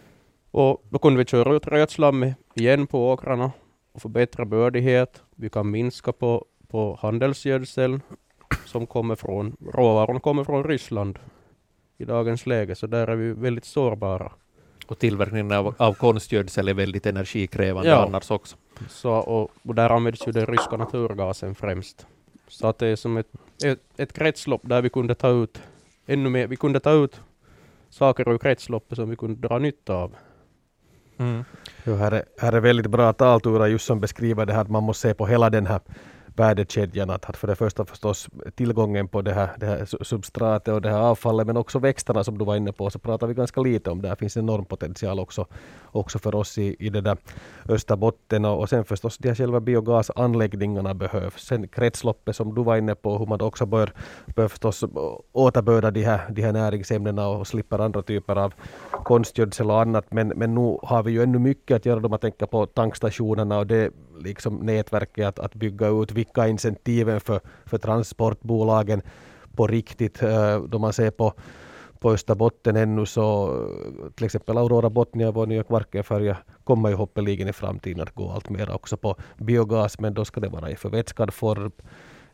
Och 0.52 0.84
då 0.90 1.00
kunde 1.00 1.18
vi 1.18 1.26
köra 1.26 1.56
ut 1.56 1.68
rötslammet 1.68 2.38
igen 2.56 2.88
på 2.88 3.12
åkrarna 3.12 3.52
och 3.92 4.02
få 4.02 4.08
bättre 4.10 4.46
bördighet. 4.46 5.24
Vi 5.36 5.50
kan 5.50 5.72
minska 5.72 6.12
på 6.12 6.46
på 6.72 7.00
handelsgödsel 7.02 8.00
som 8.66 8.88
kommer 8.88 9.16
från, 9.16 9.56
råvaran 9.74 10.20
kommer 10.20 10.44
från 10.44 10.64
Ryssland 10.64 11.20
i 11.98 12.06
dagens 12.06 12.46
läge, 12.46 12.76
så 12.76 12.88
där 12.88 13.08
är 13.08 13.16
vi 13.16 13.34
väldigt 13.34 13.66
sårbara. 13.66 14.32
Och 14.88 15.00
tillverkningen 15.00 15.52
av, 15.52 15.76
av 15.78 15.94
konstgödsel 15.94 16.68
är 16.68 16.74
väldigt 16.74 17.06
energikrävande 17.06 17.90
ja. 17.90 18.06
annars 18.06 18.32
också. 18.32 18.58
Så, 18.90 19.12
och, 19.12 19.52
och 19.64 19.76
där 19.76 19.90
används 19.90 20.28
ju 20.28 20.32
den 20.32 20.46
ryska 20.46 20.78
naturgasen 20.78 21.56
främst. 21.56 22.08
Så 22.48 22.68
att 22.68 22.78
det 22.78 22.88
är 22.88 22.96
som 22.96 23.18
ett, 23.18 23.28
ett, 23.64 23.80
ett 23.98 24.14
kretslopp 24.14 24.62
där 24.64 24.82
vi 24.82 24.90
kunde 24.90 25.16
ta 25.16 25.30
ut 25.30 25.62
ännu 26.06 26.30
mer, 26.30 26.48
vi 26.48 26.56
kunde 26.56 26.80
ta 26.80 26.92
ut 26.92 27.22
saker 27.90 28.30
ur 28.30 28.38
kretsloppet 28.38 28.96
som 28.96 29.10
vi 29.10 29.16
kunde 29.16 29.48
dra 29.48 29.60
nytta 29.60 29.94
av. 29.94 30.16
Mm. 31.18 31.44
Jo, 31.84 31.96
här, 31.96 32.12
är, 32.12 32.24
här 32.38 32.54
är 32.54 32.60
väldigt 32.60 32.88
bra 32.88 33.14
talturer 33.14 33.68
just 33.68 33.86
som 33.86 34.00
beskriver 34.00 34.46
det 34.46 34.54
här 34.54 34.62
att 34.62 34.70
man 34.70 34.84
måste 34.84 35.08
se 35.08 35.14
på 35.14 35.28
hela 35.28 35.50
den 35.50 35.68
här 35.68 35.80
värdekedjan. 36.36 37.10
Att, 37.10 37.38
för 37.38 37.48
det 37.48 37.56
första 37.56 37.86
förstås 37.86 38.30
tillgången 38.56 39.08
på 39.08 39.22
det 39.22 39.34
här, 39.34 39.50
det 39.58 39.66
här 39.66 40.04
substratet 40.04 40.74
och 40.74 40.82
det 40.82 40.90
här 40.90 41.00
avfallet 41.00 41.48
men 41.48 41.58
också 41.58 41.80
växterna 41.80 42.24
som 42.24 42.38
du 42.38 42.46
var 42.46 42.56
inne 42.56 42.72
på 42.72 42.90
så 42.90 43.00
pratar 43.00 43.28
vi 43.28 43.34
ganska 43.34 43.62
lite 43.62 43.90
om. 43.90 44.02
Där 44.02 44.16
finns 44.16 44.38
enorm 44.38 44.66
potential 44.66 45.20
också, 45.20 45.46
också 45.86 46.20
för 46.20 46.36
oss 46.36 46.58
i, 46.58 46.76
i 46.80 46.90
det 46.90 47.02
där 47.02 47.18
Österbotten 47.70 48.46
och, 48.46 48.60
och 48.60 48.70
sen 48.70 48.86
förstås 48.86 49.18
de 49.18 49.28
här 49.28 49.36
själva 49.36 49.60
biogasanläggningarna 49.60 50.94
behövs. 50.94 51.46
Sen 51.46 51.68
kretsloppet 51.68 52.36
som 52.36 52.56
du 52.56 52.64
var 52.64 52.78
inne 52.78 52.96
på 52.96 53.18
hur 53.18 53.26
man 53.26 53.42
också 53.42 53.66
bör, 53.66 53.94
bör 54.36 54.48
förstås 54.48 54.84
återbörda 55.32 55.92
de 55.92 56.04
här, 56.04 56.30
de 56.30 56.42
här 56.42 56.54
näringsämnena 56.54 57.28
och 57.28 57.48
slipper 57.48 57.80
andra 57.80 58.02
typer 58.02 58.36
av 58.36 58.54
konstgödsel 58.92 59.72
och 59.72 59.82
annat. 59.82 60.06
Men, 60.12 60.28
men 60.28 60.56
nu 60.56 60.78
har 60.84 61.04
vi 61.04 61.12
ju 61.12 61.24
ännu 61.24 61.40
mycket 61.40 61.76
att 61.76 61.86
göra 61.86 62.00
om 62.00 62.10
man 62.10 62.20
tänker 62.20 62.46
på 62.46 62.66
tankstationerna 62.66 63.58
och 63.58 63.68
det 63.68 63.92
liksom 64.20 64.56
nätverket 64.56 65.28
att, 65.28 65.40
att 65.40 65.56
bygga 65.56 65.88
ut 65.88 66.12
vilka 66.12 66.48
incentiven 66.48 67.20
för, 67.20 67.40
för 67.66 67.78
transportbolagen 67.78 69.02
på 69.56 69.68
riktigt. 69.68 70.24
Eh, 70.24 70.62
då 70.62 70.80
man 70.80 70.94
ser 70.94 71.12
på, 71.12 71.34
på 72.00 72.12
Österbotten 72.12 72.76
ännu 72.76 73.06
så 73.06 73.56
till 74.16 74.26
exempel 74.26 74.58
Aurora 74.58 74.90
Botnia, 74.90 75.32
vår 75.32 75.48
nya 75.48 75.64
Kvarkenfärja, 75.64 76.38
kommer 76.64 76.90
ju 76.90 76.96
hoppeligen 76.96 77.48
i 77.48 77.54
framtiden 77.54 78.04
att 78.04 78.16
gå 78.16 78.32
allt 78.32 78.50
mer 78.50 78.76
också 78.76 78.98
på 78.98 79.16
biogas, 79.38 80.00
men 80.00 80.14
då 80.14 80.26
ska 80.26 80.40
det 80.40 80.50
vara 80.50 80.72
i 80.72 80.76
förvätskad 80.76 81.34
form, 81.34 81.72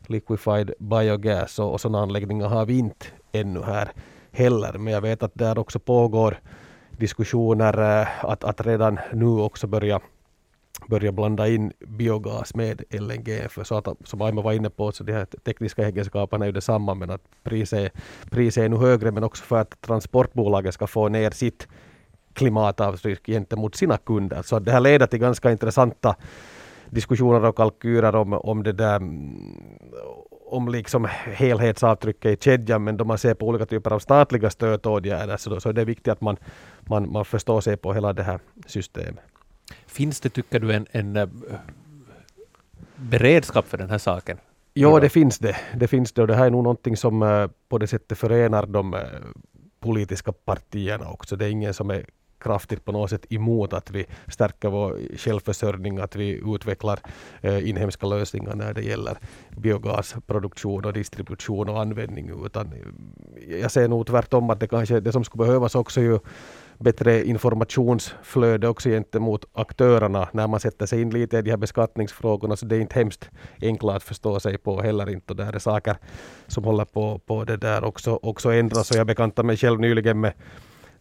liquefied 0.06 0.72
biogas 0.78 1.58
och, 1.58 1.72
och 1.72 1.80
sådana 1.80 2.02
anläggningar 2.02 2.48
har 2.48 2.66
vi 2.66 2.78
inte 2.78 3.06
ännu 3.32 3.62
här 3.62 3.92
heller. 4.32 4.78
Men 4.78 4.92
jag 4.92 5.00
vet 5.00 5.22
att 5.22 5.34
där 5.34 5.58
också 5.58 5.78
pågår 5.78 6.40
diskussioner 6.90 8.00
eh, 8.00 8.24
att, 8.24 8.44
att 8.44 8.66
redan 8.66 8.98
nu 9.12 9.26
också 9.26 9.66
börja 9.66 10.00
börja 10.88 11.12
blanda 11.12 11.48
in 11.48 11.72
biogas 11.78 12.54
med 12.54 12.82
LNG. 12.90 13.48
För 13.48 13.64
så 13.64 13.74
att, 13.74 13.88
som 14.04 14.22
Aima 14.22 14.42
var 14.42 14.52
inne 14.52 14.70
på, 14.70 14.92
så 14.92 15.04
de 15.04 15.12
här 15.12 15.24
tekniska 15.24 15.86
egenskaperna 15.86 16.44
är 16.44 16.46
ju 16.46 16.52
detsamma, 16.52 16.94
men 16.94 17.10
att 17.10 17.22
priset, 17.42 17.92
priset 18.30 18.64
är 18.64 18.68
nu 18.68 18.76
högre, 18.76 19.10
men 19.10 19.24
också 19.24 19.44
för 19.44 19.56
att 19.56 19.80
transportbolagen 19.80 20.72
ska 20.72 20.86
få 20.86 21.08
ner 21.08 21.30
sitt 21.30 21.68
klimatavtryck 22.32 23.26
gentemot 23.26 23.74
sina 23.74 23.96
kunder. 23.96 24.42
Så 24.42 24.58
det 24.58 24.72
här 24.72 24.80
leder 24.80 25.06
till 25.06 25.18
ganska 25.18 25.50
intressanta 25.50 26.16
diskussioner 26.90 27.44
och 27.44 27.56
kalkyler 27.56 28.16
om, 28.16 28.32
om 28.32 28.62
det 28.62 28.72
där 28.72 29.00
om 30.48 30.68
liksom 30.68 31.08
helhetsavtrycket 31.32 32.38
i 32.38 32.44
kedjan, 32.44 32.84
men 32.84 32.96
då 32.96 33.04
man 33.04 33.18
ser 33.18 33.34
på 33.34 33.46
olika 33.46 33.66
typer 33.66 33.92
av 33.92 33.98
statliga 33.98 34.50
stödåtgärder 34.50 35.36
så, 35.36 35.50
då, 35.50 35.60
så 35.60 35.68
är 35.68 35.72
det 35.72 35.84
viktigt 35.84 36.08
att 36.08 36.20
man, 36.20 36.36
man, 36.80 37.12
man 37.12 37.24
förstår 37.24 37.60
sig 37.60 37.76
på 37.76 37.92
hela 37.92 38.12
det 38.12 38.22
här 38.22 38.40
systemet. 38.66 39.24
Finns 39.96 40.20
det, 40.20 40.28
tycker 40.28 40.60
du, 40.60 40.72
en, 40.72 40.86
en 40.90 41.16
uh, 41.16 41.28
beredskap 42.96 43.66
för 43.66 43.78
den 43.78 43.90
här 43.90 43.98
saken? 43.98 44.38
Ja, 44.74 45.00
det 45.00 45.08
finns 45.08 45.38
det. 45.38 45.56
Det 45.76 45.88
finns 45.88 46.12
det 46.12 46.22
och 46.22 46.28
det 46.28 46.34
här 46.34 46.46
är 46.46 46.50
nog 46.50 46.62
någonting 46.62 46.96
som 46.96 47.22
uh, 47.22 47.48
på 47.68 47.78
det 47.78 47.86
sättet 47.86 48.18
förenar 48.18 48.66
de 48.66 48.94
uh, 48.94 49.00
politiska 49.80 50.32
partierna 50.32 51.08
också. 51.08 51.36
Det 51.36 51.44
är 51.44 51.50
ingen 51.50 51.74
som 51.74 51.90
är 51.90 52.04
kraftigt 52.38 52.84
på 52.84 52.92
något 52.92 53.10
sätt 53.10 53.32
emot 53.32 53.72
att 53.72 53.90
vi 53.90 54.06
stärker 54.28 54.68
vår 54.68 55.16
självförsörjning, 55.16 55.98
att 55.98 56.16
vi 56.16 56.40
utvecklar 56.54 56.98
eh, 57.40 57.68
inhemska 57.68 58.06
lösningar 58.06 58.54
när 58.54 58.74
det 58.74 58.82
gäller 58.82 59.18
biogasproduktion 59.56 60.84
och 60.84 60.92
distribution 60.92 61.68
och 61.68 61.80
användning. 61.80 62.30
Utan 62.46 62.74
jag 63.48 63.70
ser 63.70 63.88
nog 63.88 64.06
tvärtom 64.06 64.50
att 64.50 64.60
det 64.60 64.68
kanske 64.68 65.00
det 65.00 65.12
som 65.12 65.24
skulle 65.24 65.46
behövas 65.46 65.74
också 65.74 66.00
ju 66.00 66.18
bättre 66.78 67.24
informationsflöde 67.24 68.68
också 68.68 68.88
gentemot 68.88 69.44
aktörerna 69.52 70.28
när 70.32 70.48
man 70.48 70.60
sätter 70.60 70.86
sig 70.86 71.00
in 71.00 71.10
lite 71.10 71.38
i 71.38 71.42
de 71.42 71.50
här 71.50 71.56
beskattningsfrågorna. 71.56 72.56
Så 72.56 72.66
det 72.66 72.76
är 72.76 72.80
inte 72.80 72.98
hemskt 72.98 73.30
enkla 73.62 73.94
att 73.96 74.02
förstå 74.02 74.40
sig 74.40 74.58
på 74.58 74.82
heller 74.82 75.10
inte. 75.10 75.32
Och 75.32 75.36
där 75.36 75.52
är 75.52 75.58
saker 75.58 75.96
som 76.46 76.64
håller 76.64 76.84
på, 76.84 77.18
på 77.18 77.44
det 77.44 77.56
där 77.56 77.84
också, 77.84 78.18
också 78.22 78.52
ändras. 78.52 78.90
Och 78.90 78.96
jag 78.96 79.06
bekantade 79.06 79.46
mig 79.46 79.56
själv 79.56 79.80
nyligen 79.80 80.20
med 80.20 80.32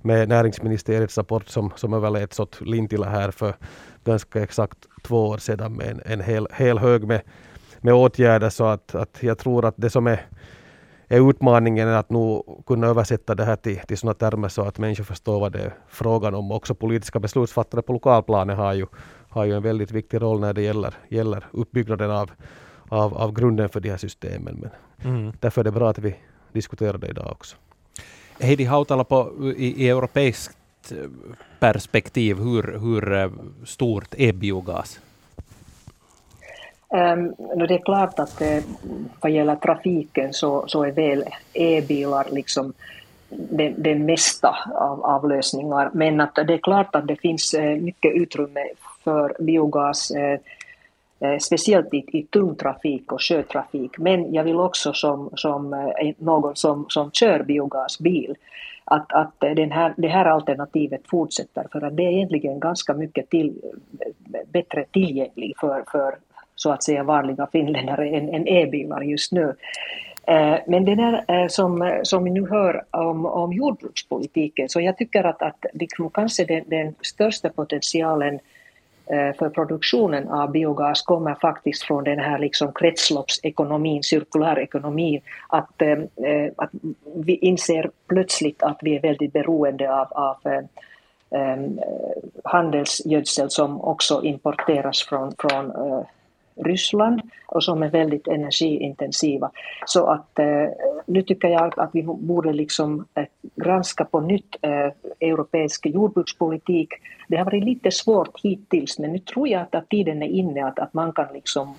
med 0.05 0.29
näringsministeriets 0.29 1.17
rapport 1.17 1.47
som, 1.47 1.71
som 1.75 1.93
överläts 1.93 2.39
åt 2.39 2.61
Lintila 2.61 3.09
här 3.09 3.31
för 3.31 3.55
ganska 4.03 4.43
exakt 4.43 4.77
två 5.03 5.27
år 5.27 5.37
sedan 5.37 5.73
med 5.73 5.87
en, 5.87 6.01
en 6.05 6.21
hel, 6.21 6.47
hel 6.53 6.77
hög 6.77 7.03
med, 7.03 7.21
med 7.81 7.93
åtgärder. 7.93 8.49
Så 8.49 8.65
att, 8.65 8.95
att 8.95 9.17
jag 9.19 9.37
tror 9.37 9.65
att 9.65 9.73
det 9.77 9.89
som 9.89 10.07
är, 10.07 10.21
är 11.07 11.29
utmaningen 11.29 11.89
att 11.89 12.09
nu 12.09 12.41
kunna 12.65 12.87
översätta 12.87 13.35
det 13.35 13.45
här 13.45 13.55
till, 13.55 13.79
till 13.79 13.97
sådana 13.97 14.13
termer 14.13 14.49
så 14.49 14.61
att 14.61 14.77
människor 14.77 15.03
förstår 15.03 15.39
vad 15.39 15.51
det 15.51 15.59
är 15.59 15.73
frågan 15.87 16.35
om. 16.35 16.51
Också 16.51 16.75
politiska 16.75 17.19
beslutsfattare 17.19 17.81
på 17.81 17.93
lokalplanet 17.93 18.57
har 18.57 18.73
ju, 18.73 18.85
har 19.29 19.45
ju 19.45 19.53
en 19.53 19.63
väldigt 19.63 19.91
viktig 19.91 20.21
roll 20.21 20.39
när 20.39 20.53
det 20.53 20.61
gäller, 20.61 20.93
gäller 21.09 21.45
uppbyggnaden 21.51 22.11
av, 22.11 22.31
av, 22.89 23.17
av 23.17 23.33
grunden 23.33 23.69
för 23.69 23.79
de 23.79 23.89
här 23.89 23.97
systemen. 23.97 24.55
Men 24.61 24.69
mm. 25.15 25.33
Därför 25.39 25.61
är 25.61 25.63
det 25.63 25.71
bra 25.71 25.89
att 25.89 25.99
vi 25.99 26.15
diskuterar 26.53 26.97
det 26.97 27.07
idag 27.07 27.31
också. 27.31 27.55
Heidi 28.39 28.63
Hautala, 28.63 29.03
på, 29.03 29.53
i, 29.57 29.85
i 29.85 29.89
europeiskt 29.89 30.57
eh, 30.91 30.97
perspektiv, 31.59 32.37
hur, 32.37 32.79
hur 32.79 33.13
eh, 33.13 33.31
stort 33.65 34.15
är 34.17 34.33
biogas? 34.33 34.99
Um, 36.95 37.35
det 37.67 37.73
är 37.73 37.85
klart 37.85 38.19
att 38.19 38.41
eh, 38.41 38.63
vad 39.21 39.31
gäller 39.31 39.55
trafiken 39.55 40.33
så, 40.33 40.67
så 40.67 40.83
är 40.83 40.91
väl 40.91 41.23
e-bilar 41.53 42.27
liksom 42.31 42.73
det, 43.29 43.73
det 43.77 43.95
mesta 43.95 44.55
av, 44.75 45.05
av 45.05 45.29
lösningar. 45.29 45.89
Men 45.93 46.21
att 46.21 46.35
det 46.35 46.53
är 46.53 46.57
klart 46.57 46.95
att 46.95 47.07
det 47.07 47.15
finns 47.15 47.53
eh, 47.53 47.75
mycket 47.75 48.15
utrymme 48.15 48.67
för 49.03 49.35
biogas 49.39 50.11
eh, 50.11 50.39
speciellt 51.39 51.93
i, 51.93 52.05
i 52.07 52.23
tung 52.23 52.55
trafik 52.55 53.11
och 53.11 53.21
sjötrafik. 53.21 53.97
Men 53.97 54.33
jag 54.33 54.43
vill 54.43 54.59
också 54.59 54.93
som, 54.93 55.29
som 55.35 55.91
någon 56.17 56.55
som, 56.55 56.85
som 56.89 57.11
kör 57.11 57.43
biogasbil 57.43 58.35
att, 58.85 59.13
att 59.13 59.39
den 59.39 59.71
här, 59.71 59.93
det 59.97 60.07
här 60.07 60.25
alternativet 60.25 61.01
fortsätter 61.07 61.67
för 61.71 61.81
att 61.81 61.97
det 61.97 62.03
är 62.03 62.11
egentligen 62.11 62.59
ganska 62.59 62.93
mycket 62.93 63.29
till, 63.29 63.61
bättre 64.51 64.85
tillgänglig 64.91 65.53
för, 65.59 65.83
för 65.91 66.15
så 66.55 66.71
att 66.71 66.83
säga 66.83 67.03
vanliga 67.03 67.47
finländare 67.51 68.09
än, 68.09 68.29
än 68.29 68.47
e-bilar 68.47 69.01
just 69.01 69.31
nu. 69.31 69.55
Eh, 70.27 70.57
men 70.67 70.85
det 70.85 70.95
där 70.95 71.23
eh, 71.27 71.47
som, 71.47 71.99
som 72.03 72.23
vi 72.23 72.29
nu 72.29 72.47
hör 72.49 72.83
om, 72.91 73.25
om 73.25 73.53
jordbrukspolitiken, 73.53 74.69
så 74.69 74.81
jag 74.81 74.97
tycker 74.97 75.23
att, 75.23 75.41
att 75.41 75.65
liksom 75.73 76.09
kanske 76.09 76.45
den, 76.45 76.63
den 76.67 76.95
största 77.01 77.49
potentialen 77.49 78.39
eh, 79.05 79.35
för 79.37 79.49
produktionen 79.49 80.29
av 80.29 80.51
biogas 80.51 81.01
kommer 81.01 81.35
faktiskt 81.35 81.83
från 81.83 82.03
den 82.03 82.19
här 82.19 82.39
liksom 82.39 82.73
kretsloppsekonomin, 82.73 84.03
cirkulärekonomin, 84.03 85.21
att, 85.49 85.81
att 86.55 86.69
vi 87.15 87.35
inser 87.35 87.89
plötsligt 88.07 88.63
att 88.63 88.77
vi 88.81 88.95
är 88.95 89.01
väldigt 89.01 89.33
beroende 89.33 89.93
av, 89.93 90.07
av 90.13 90.37
handelsgödsel 92.43 93.49
som 93.49 93.81
också 93.81 94.23
importeras 94.23 95.03
från, 95.03 95.33
från 95.39 95.73
Ryssland 96.55 97.21
och 97.45 97.63
som 97.63 97.83
är 97.83 97.89
väldigt 97.89 98.27
energiintensiva. 98.27 99.51
Så 99.85 100.05
att 100.07 100.39
eh, 100.39 100.67
nu 101.05 101.21
tycker 101.21 101.47
jag 101.47 101.79
att 101.79 101.89
vi 101.93 102.03
borde 102.03 102.53
liksom 102.53 103.05
eh, 103.13 103.25
granska 103.55 104.05
på 104.05 104.19
nytt 104.19 104.55
eh, 104.61 104.91
europeisk 105.19 105.85
jordbrukspolitik. 105.85 106.89
Det 107.27 107.37
har 107.37 107.45
varit 107.45 107.63
lite 107.63 107.91
svårt 107.91 108.41
hittills 108.43 108.99
men 108.99 109.11
nu 109.11 109.19
tror 109.19 109.47
jag 109.47 109.61
att, 109.61 109.75
att 109.75 109.89
tiden 109.89 110.23
är 110.23 110.27
inne 110.27 110.65
att, 110.65 110.79
att 110.79 110.93
man 110.93 111.13
kan 111.13 111.33
liksom 111.33 111.75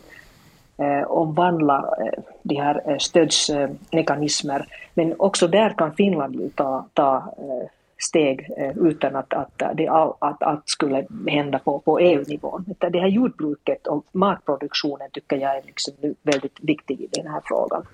eh, 0.79 1.03
omvandla 1.03 1.95
eh, 2.01 2.23
de 2.43 2.55
här 2.55 2.83
eh, 2.91 2.99
stödsmekanismer. 2.99 4.67
Men 4.95 5.15
också 5.19 5.49
där 5.49 5.71
kan 5.71 5.95
Finland 5.95 6.57
ta, 6.57 6.87
ta 6.95 7.17
eh, 7.17 7.69
steg 7.99 8.51
eh, 8.57 8.79
utan 8.79 9.17
att, 9.17 9.35
att, 9.35 9.63
det, 9.75 9.89
att 10.19 10.43
allt 10.43 10.69
skulle 10.69 11.07
hända 11.27 11.59
på, 11.59 11.81
på 11.81 11.99
EU-nivån. 11.99 12.65
Det 12.79 13.01
här 13.01 13.09
jordbruket 13.09 13.87
och 13.87 14.07
matproduktionen 14.13 15.09
tycker 15.13 15.37
jag 15.37 15.57
är 15.57 15.63
liksom 15.63 15.95
väldigt 16.23 16.61
viktig 16.63 17.01
i 17.01 17.09
den 17.13 17.27
här 17.27 17.41
frågan. 17.45 17.87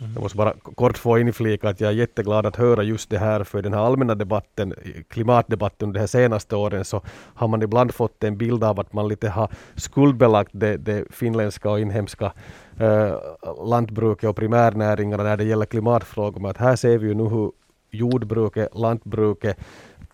Mm. 0.00 0.12
Jag 0.14 0.22
måste 0.22 0.38
bara 0.38 0.52
kort 0.52 0.98
få 0.98 1.18
inflika 1.18 1.68
att 1.68 1.80
jag 1.80 1.90
är 1.90 1.94
jätteglad 1.94 2.46
att 2.46 2.56
höra 2.56 2.82
just 2.82 3.10
det 3.10 3.18
här, 3.18 3.44
för 3.44 3.58
i 3.58 3.62
den 3.62 3.72
här 3.72 3.80
allmänna 3.80 4.14
debatten, 4.14 4.74
klimatdebatten 5.08 5.88
under 5.88 6.00
de 6.00 6.08
senaste 6.08 6.56
åren, 6.56 6.84
så 6.84 7.02
har 7.34 7.48
man 7.48 7.62
ibland 7.62 7.94
fått 7.94 8.24
en 8.24 8.36
bild 8.36 8.64
av 8.64 8.80
att 8.80 8.92
man 8.92 9.08
lite 9.08 9.28
har 9.28 9.50
skuldbelagt 9.74 10.50
det, 10.52 10.76
det 10.76 11.04
finländska 11.14 11.70
och 11.70 11.80
inhemska 11.80 12.32
äh, 12.80 13.14
lantbruket 13.66 14.30
och 14.30 14.36
primärnäringarna 14.36 15.22
när 15.22 15.36
det 15.36 15.44
gäller 15.44 15.66
klimatfrågor. 15.66 16.40
Men 16.40 16.50
att 16.50 16.56
här 16.56 16.76
ser 16.76 16.98
vi 16.98 17.06
ju 17.06 17.14
nu 17.14 17.24
hur 17.24 17.52
jordbruket, 17.98 18.68
lantbruket, 18.74 19.58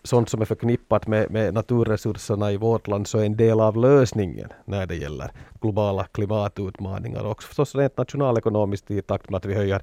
sånt 0.03 0.29
som 0.29 0.41
är 0.41 0.45
förknippat 0.45 1.07
med, 1.07 1.31
med 1.31 1.53
naturresurserna 1.53 2.51
i 2.51 2.57
vårt 2.57 2.87
land 2.87 3.07
så 3.07 3.17
är 3.17 3.25
en 3.25 3.37
del 3.37 3.59
av 3.59 3.77
lösningen 3.77 4.49
när 4.65 4.85
det 4.85 4.95
gäller 4.95 5.31
globala 5.61 6.03
klimatutmaningar 6.03 7.23
och 7.23 7.31
också 7.31 7.47
förstås 7.47 7.75
rent 7.75 7.97
nationalekonomiskt 7.97 8.91
i 8.91 9.01
takt 9.01 9.29
med 9.29 9.37
att 9.37 9.45
vi 9.45 9.53
höjer 9.53 9.81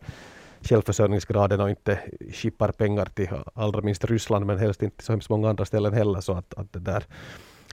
självförsörjningsgraden 0.61 1.61
och 1.61 1.71
inte 1.71 1.99
skippar 2.33 2.73
pengar 2.73 3.07
till 3.15 3.29
allra 3.55 3.81
minst 3.81 4.05
Ryssland 4.05 4.47
men 4.47 4.59
helst 4.59 4.83
inte 4.83 5.05
så 5.05 5.13
hemskt 5.13 5.31
många 5.31 5.49
andra 5.49 5.65
ställen 5.65 5.93
heller 5.93 6.21
så 6.21 6.33
att, 6.33 6.55
att 6.55 6.73
det 6.73 6.79
där 6.79 7.05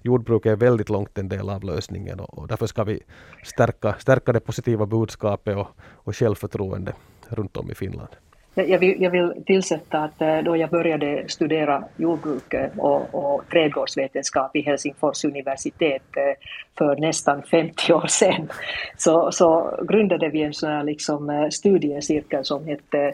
jordbruket 0.03 0.51
är 0.51 0.55
väldigt 0.55 0.89
långt 0.89 1.17
en 1.17 1.29
del 1.29 1.50
av 1.50 1.63
lösningen 1.63 2.19
och, 2.19 2.38
och 2.38 2.48
därför 2.48 2.67
ska 2.67 2.83
vi 2.83 3.03
stärka, 3.43 3.95
stärka 4.00 4.33
det 4.33 4.39
positiva 4.39 4.86
budskapet 4.86 5.57
och, 5.57 5.67
och 5.81 6.15
självförtroende 6.15 6.93
runt 7.29 7.57
om 7.57 7.71
i 7.71 7.75
Finland. 7.75 8.09
Jag 8.53 8.79
vill, 8.79 9.01
jag 9.01 9.12
vill 9.12 9.44
tillsätta 9.46 10.00
att 10.00 10.22
eh, 10.22 10.38
då 10.38 10.58
jag 10.58 10.70
började 10.70 11.24
studera 11.27 11.84
jordbruk 11.98 12.53
eh, 12.53 12.70
och, 12.77 13.15
och 13.15 13.50
trädgårdsvetenskap 13.51 14.56
i 14.56 14.62
Helsingfors 14.62 15.25
universitet 15.25 16.18
eh, 16.18 16.48
för 16.77 16.96
nästan 16.96 17.44
50 17.44 17.94
år 17.94 18.08
sedan. 18.08 18.50
Så, 18.98 19.32
så 19.32 19.79
grundade 19.88 20.29
vi 20.29 20.41
en 20.41 20.53
sån 20.53 20.70
här 20.70 20.84
liksom 20.84 21.50
studiecirkel 21.51 22.46
som 22.46 22.65
hette 22.65 23.13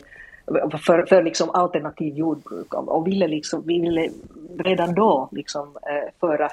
för, 0.85 1.05
för 1.05 1.23
liksom 1.23 1.49
alternativ 1.49 2.17
jordbruk. 2.17 2.73
Och 2.73 3.07
ville 3.07 3.27
liksom, 3.27 3.63
vi 3.65 3.79
ville 3.79 4.09
redan 4.59 4.95
då 4.95 5.29
liksom 5.31 5.77
föra 6.19 6.49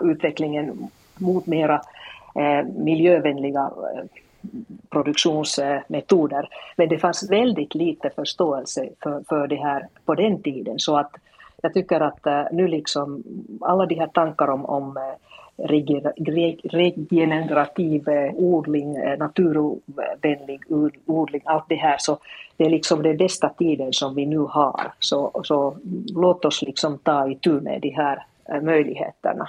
utvecklingen 0.00 0.88
mot 1.14 1.46
mera 1.46 1.82
miljövänliga 2.76 3.70
produktionsmetoder. 4.90 6.48
Men 6.76 6.88
det 6.88 6.98
fanns 6.98 7.30
väldigt 7.30 7.74
lite 7.74 8.10
förståelse 8.10 8.88
för, 9.02 9.22
för 9.28 9.46
det 9.46 9.56
här 9.56 9.88
på 10.04 10.14
den 10.14 10.42
tiden. 10.42 10.78
Så 10.78 10.96
att 10.96 11.10
jag 11.62 11.74
tycker 11.74 12.00
att 12.00 12.26
eh, 12.26 12.42
nu 12.52 12.68
liksom 12.68 13.22
alla 13.60 13.86
de 13.86 13.94
här 13.94 14.06
tankar 14.06 14.48
om, 14.48 14.64
om 14.64 14.96
eh, 14.96 15.02
regenerativ 17.08 18.08
eh, 18.08 18.34
odling, 18.34 18.92
naturvänlig 19.18 20.60
odling, 21.06 21.42
allt 21.44 21.64
det 21.68 21.74
här, 21.74 21.96
så 21.98 22.18
det 22.56 22.64
är 22.64 22.70
liksom 22.70 23.02
den 23.02 23.16
bästa 23.16 23.48
tiden 23.48 23.92
som 23.92 24.14
vi 24.14 24.26
nu 24.26 24.38
har. 24.38 24.92
Så, 24.98 25.40
så 25.44 25.76
låt 26.14 26.44
oss 26.44 26.62
liksom 26.62 26.98
ta 26.98 27.30
itu 27.30 27.60
med 27.60 27.80
de 27.80 27.90
här 27.90 28.26
möjligheterna. 28.62 29.48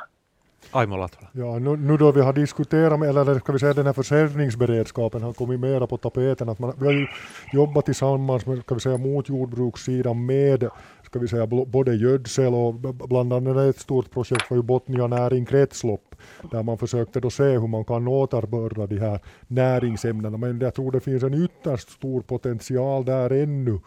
Aimo 0.71 0.97
Latvala. 0.97 1.29
Ja, 1.31 1.59
nu, 1.59 1.77
nu 1.77 1.97
då 1.97 2.11
vi 2.11 2.21
har 2.21 2.33
diskuterat, 2.33 2.99
med, 2.99 3.09
eller 3.09 3.39
ska 3.39 3.51
vi 3.51 3.59
säga 3.59 3.73
den 3.73 3.85
här 3.85 3.93
försäljningsberedskapen 3.93 5.23
har 5.23 5.33
kommit 5.33 5.59
mera 5.59 5.87
på 5.87 5.97
tapeten, 5.97 6.49
att 6.49 6.59
man, 6.59 6.73
vi 6.79 6.85
har 6.85 6.93
ju 6.93 7.07
jobbat 7.53 7.85
tillsammans 7.85 8.45
med, 8.45 8.61
ska 8.61 8.75
vi 8.75 8.81
säga, 8.81 8.97
mot 8.97 9.29
jordbrukssidan 9.29 10.25
med 10.25 10.69
ska 11.07 11.19
vi 11.19 11.27
säga, 11.27 11.47
både 11.47 11.95
gödsel 11.95 12.53
och 12.53 12.73
bland 13.07 13.33
annat 13.33 13.57
ett 13.57 13.79
stort 13.79 14.11
projekt 14.11 14.49
var 14.49 14.57
ju 14.57 14.63
Botnia 14.63 15.07
näring 15.07 15.45
kretslopp, 15.45 16.15
där 16.51 16.63
man 16.63 16.77
försökte 16.77 17.19
då 17.19 17.29
se 17.29 17.43
hur 17.43 17.67
man 17.67 17.85
kan 17.85 18.07
återbörda 18.07 18.87
de 18.87 18.97
här 18.99 19.19
näringsämnena, 19.47 20.37
men 20.37 20.59
jag 20.59 20.73
tror 20.73 20.91
det 20.91 20.99
finns 20.99 21.23
en 21.23 21.43
ytterst 21.43 21.89
stor 21.89 22.21
potential 22.21 23.05
där 23.05 23.29
ännu 23.29 23.79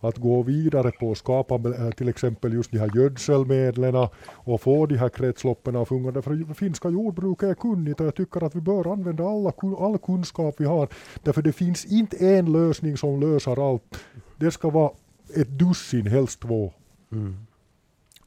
att 0.00 0.16
gå 0.16 0.42
vidare 0.42 0.90
på 0.90 1.10
att 1.10 1.18
skapa 1.18 1.54
eh, 1.54 1.90
till 1.90 2.08
exempel 2.08 2.52
just 2.52 2.70
de 2.70 2.78
här 2.78 2.90
gödselmedlen 2.94 4.08
och 4.30 4.60
få 4.60 4.86
de 4.86 4.96
här 4.96 5.08
kretsloppen 5.08 5.76
att 5.76 5.88
fungera. 5.88 6.22
För 6.22 6.54
finska 6.54 6.88
jordbruket 6.88 7.48
är 7.48 7.54
kunnigt 7.54 8.00
och 8.00 8.06
jag 8.06 8.14
tycker 8.14 8.44
att 8.44 8.54
vi 8.54 8.60
bör 8.60 8.92
använda 8.92 9.24
alla, 9.24 9.52
all 9.78 9.98
kunskap 9.98 10.54
vi 10.58 10.64
har. 10.64 10.88
Därför 11.22 11.42
det 11.42 11.52
finns 11.52 11.84
inte 11.84 12.16
en 12.16 12.52
lösning 12.52 12.96
som 12.96 13.20
löser 13.20 13.70
allt. 13.70 14.04
Det 14.36 14.50
ska 14.50 14.70
vara 14.70 14.90
ett 15.36 15.48
dussin, 15.48 16.06
helst 16.06 16.40
två. 16.40 16.72
Mm. 17.12 17.36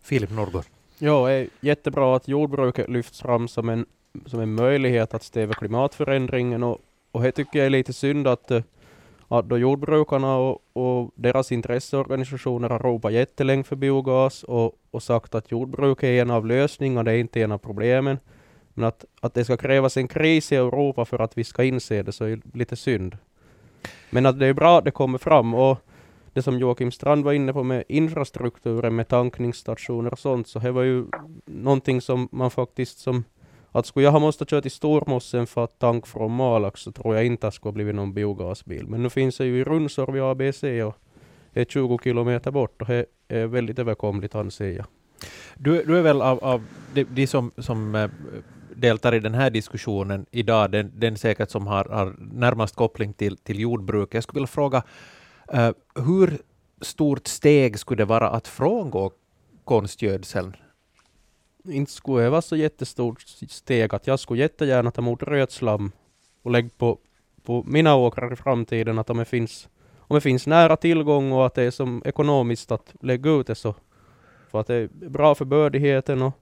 Filip 0.01 0.31
Norrgård. 0.31 0.63
Ja, 0.97 1.27
det 1.27 1.33
är 1.33 1.47
jättebra 1.59 2.15
att 2.15 2.27
jordbruket 2.27 2.89
lyfts 2.89 3.21
fram 3.21 3.47
som 3.47 3.69
en, 3.69 3.85
som 4.25 4.39
en 4.39 4.53
möjlighet 4.53 5.13
att 5.13 5.23
stävja 5.23 5.53
klimatförändringen 5.53 6.63
och, 6.63 6.77
och 7.11 7.21
det 7.21 7.31
tycker 7.31 7.59
jag 7.59 7.65
är 7.65 7.69
lite 7.69 7.93
synd 7.93 8.27
att 8.27 8.51
uh, 8.51 8.61
att 9.37 9.49
då 9.49 9.57
jordbrukarna 9.57 10.35
och, 10.35 10.61
och 10.73 11.11
deras 11.15 11.51
intresseorganisationer 11.51 12.69
har 12.69 12.79
ropat 12.79 13.13
jättelänge 13.13 13.63
för 13.63 13.75
biogas 13.75 14.43
och, 14.43 14.75
och 14.91 15.03
sagt 15.03 15.35
att 15.35 15.51
jordbruk 15.51 16.03
är 16.03 16.21
en 16.21 16.31
av 16.31 16.45
lösningarna, 16.45 17.03
det 17.03 17.11
är 17.11 17.17
inte 17.17 17.41
en 17.41 17.51
av 17.51 17.57
problemen. 17.57 18.19
Men 18.73 18.85
att, 18.85 19.05
att 19.21 19.33
det 19.33 19.45
ska 19.45 19.57
krävas 19.57 19.97
en 19.97 20.07
kris 20.07 20.51
i 20.51 20.55
Europa 20.55 21.05
för 21.05 21.19
att 21.19 21.37
vi 21.37 21.43
ska 21.43 21.63
inse 21.63 22.03
det 22.03 22.11
så 22.11 22.25
är 22.25 22.39
lite 22.53 22.75
synd. 22.75 23.17
Men 24.09 24.25
att 24.25 24.39
det 24.39 24.47
är 24.47 24.53
bra 24.53 24.77
att 24.77 24.85
det 24.85 24.91
kommer 24.91 25.17
fram 25.17 25.53
och 25.53 25.77
det 26.33 26.41
som 26.41 26.59
Joakim 26.59 26.91
Strand 26.91 27.25
var 27.25 27.33
inne 27.33 27.53
på 27.53 27.63
med 27.63 27.83
infrastrukturen 27.87 28.95
med 28.95 29.07
tankningsstationer 29.07 30.11
och 30.13 30.19
sånt, 30.19 30.47
så 30.47 30.59
det 30.59 30.71
var 30.71 30.83
ju 30.83 31.05
någonting 31.45 32.01
som 32.01 32.29
man 32.31 32.51
faktiskt 32.51 32.99
som 32.99 33.23
att 33.71 33.85
skulle 33.85 34.05
jag 34.05 34.11
ha 34.11 34.19
måste 34.19 34.45
köra 34.45 34.61
till 34.61 34.71
Stormossen 34.71 35.47
för 35.47 35.63
att 35.63 35.79
tanka 35.79 36.05
från 36.05 36.31
Malax 36.31 36.81
så 36.81 36.91
tror 36.91 37.15
jag 37.15 37.25
inte 37.25 37.47
att 37.47 37.53
det 37.53 37.55
skulle 37.55 37.71
blivit 37.71 37.95
någon 37.95 38.13
biogasbil. 38.13 38.87
Men 38.87 39.03
nu 39.03 39.09
finns 39.09 39.37
det 39.37 39.45
ju 39.45 39.59
i 39.59 39.63
Runsor 39.63 40.11
vid 40.11 40.21
ABC 40.21 40.63
och 40.63 40.95
är 41.53 41.65
20 41.65 41.99
kilometer 42.03 42.51
bort 42.51 42.81
och 42.81 42.87
det 42.87 43.05
är 43.27 43.47
väldigt 43.47 43.79
överkomligt 43.79 44.35
anser 44.35 44.71
jag. 44.71 44.85
Du, 45.55 45.83
du 45.83 45.97
är 45.97 46.01
väl 46.01 46.21
av, 46.21 46.43
av 46.43 46.63
de, 46.93 47.03
de 47.03 47.27
som, 47.27 47.51
som 47.57 47.95
eh, 47.95 48.09
deltar 48.75 49.15
i 49.15 49.19
den 49.19 49.33
här 49.33 49.49
diskussionen 49.49 50.25
idag, 50.31 50.71
den, 50.71 50.91
den 50.95 51.17
säkert 51.17 51.49
som 51.49 51.67
har, 51.67 51.85
har 51.85 52.15
närmast 52.17 52.75
koppling 52.75 53.13
till, 53.13 53.37
till 53.37 53.59
jordbruk. 53.59 54.15
Jag 54.15 54.23
skulle 54.23 54.39
vilja 54.39 54.47
fråga, 54.47 54.83
uh, 55.53 55.71
hur 56.05 56.37
stort 56.81 57.27
steg 57.27 57.79
skulle 57.79 58.01
det 58.01 58.05
vara 58.05 58.29
att 58.29 58.47
frångå 58.47 59.11
konstgödseln 59.63 60.55
inte 61.63 61.91
skulle 61.91 62.29
vara 62.29 62.41
så 62.41 62.55
jättestort 62.55 63.21
steg 63.49 63.95
att 63.95 64.07
jag 64.07 64.19
skulle 64.19 64.41
jättegärna 64.41 64.91
ta 64.91 65.01
emot 65.01 65.23
rötslam 65.23 65.91
och 66.41 66.51
lägga 66.51 66.69
på, 66.77 66.97
på 67.43 67.63
mina 67.67 67.95
åkrar 67.95 68.33
i 68.33 68.35
framtiden 68.35 68.99
att 68.99 69.09
om 69.09 69.17
det 69.17 69.25
finns 69.25 69.69
om 69.97 70.15
det 70.15 70.21
finns 70.21 70.47
nära 70.47 70.75
tillgång 70.75 71.31
och 71.31 71.45
att 71.45 71.53
det 71.53 71.63
är 71.63 71.71
som 71.71 72.01
ekonomiskt 72.05 72.71
att 72.71 72.95
lägga 73.01 73.31
ut 73.31 73.47
det 73.47 73.55
så 73.55 73.75
för 74.51 74.59
att 74.59 74.67
det 74.67 74.75
är 74.75 74.87
bra 75.09 75.35
för 75.35 75.45
bördigheten 75.45 76.21
och 76.21 76.33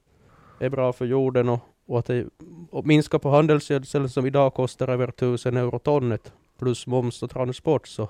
är 0.58 0.68
bra 0.68 0.92
för 0.92 1.04
jorden 1.04 1.48
och, 1.48 1.60
och 1.86 1.98
att 1.98 2.06
det 2.06 2.26
och 2.70 2.86
minska 2.86 3.18
på 3.18 3.30
handelsgödsel 3.30 4.10
som 4.10 4.26
idag 4.26 4.54
kostar 4.54 4.88
över 4.88 5.08
1000 5.08 5.56
euro 5.56 5.78
tonnet 5.78 6.32
plus 6.58 6.86
moms 6.86 7.22
och 7.22 7.30
transport 7.30 7.88
så 7.88 8.08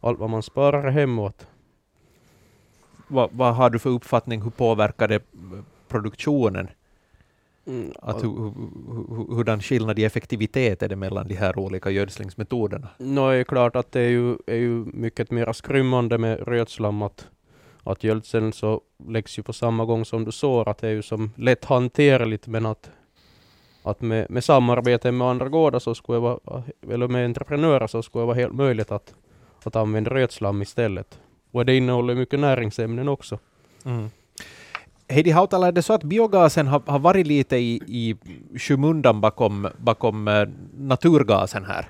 allt 0.00 0.18
vad 0.18 0.30
man 0.30 0.42
sparar 0.42 0.90
hemåt. 0.90 1.46
Vad, 3.08 3.30
vad 3.32 3.54
har 3.54 3.70
du 3.70 3.78
för 3.78 3.90
uppfattning, 3.90 4.42
hur 4.42 4.50
påverkar 4.50 5.08
det 5.08 5.22
produktionen. 5.90 6.68
Mm, 7.66 7.92
att 8.02 8.24
hur, 8.24 8.30
hur, 8.38 9.34
hurdan 9.34 9.60
skillnad 9.60 9.98
i 9.98 10.04
effektivitet 10.04 10.82
är 10.82 10.88
det 10.88 10.96
mellan 10.96 11.28
de 11.28 11.34
här 11.34 11.58
olika 11.58 11.90
gödslingsmetoderna? 11.90 12.88
No, 12.98 13.30
det 13.30 13.36
är 13.36 13.44
klart 13.44 13.76
att 13.76 13.92
det 13.92 14.00
är 14.00 14.08
ju, 14.08 14.36
är 14.46 14.56
ju 14.56 14.84
mycket 14.84 15.30
mer 15.30 15.52
skrymmande 15.52 16.18
med 16.18 16.48
rötslam 16.48 17.02
att, 17.02 17.28
att 17.82 18.04
gödseln 18.04 18.52
så 18.52 18.80
läggs 19.08 19.38
ju 19.38 19.42
på 19.42 19.52
samma 19.52 19.84
gång 19.84 20.04
som 20.04 20.24
du 20.24 20.32
sår, 20.32 20.68
att 20.68 20.78
det 20.78 20.88
är 20.88 20.92
ju 20.92 21.02
som 21.02 21.32
lätt 21.36 21.64
hanterligt 21.64 22.46
men 22.46 22.66
att, 22.66 22.90
att 23.82 24.00
med, 24.00 24.30
med 24.30 24.44
samarbete 24.44 25.12
med 25.12 25.28
andra 25.28 25.48
gårdar 25.48 25.78
så 25.78 25.94
skulle 25.94 26.16
det 26.16 26.20
vara, 26.20 26.62
eller 26.90 27.08
med 27.08 27.24
entreprenörer 27.24 27.86
så 27.86 28.02
skulle 28.02 28.22
det 28.22 28.26
vara 28.26 28.36
helt 28.36 28.54
möjligt 28.54 28.90
att, 28.90 29.14
att 29.64 29.76
använda 29.76 30.10
rötslam 30.10 30.62
istället. 30.62 31.20
Och 31.52 31.66
det 31.66 31.76
innehåller 31.76 32.14
mycket 32.14 32.40
näringsämnen 32.40 33.08
också. 33.08 33.38
Mm. 33.84 34.10
Heidi 35.10 35.30
Hautala, 35.30 35.68
är 35.68 35.72
det 35.72 35.82
så 35.82 35.92
att 35.92 36.04
biogasen 36.04 36.66
har, 36.66 36.82
har 36.86 36.98
varit 36.98 37.26
lite 37.26 37.56
i, 37.56 37.80
i 37.86 38.16
skymundan 38.58 39.20
bakom, 39.20 39.68
bakom 39.76 40.28
uh, 40.28 40.48
naturgasen 40.78 41.64
här? 41.64 41.84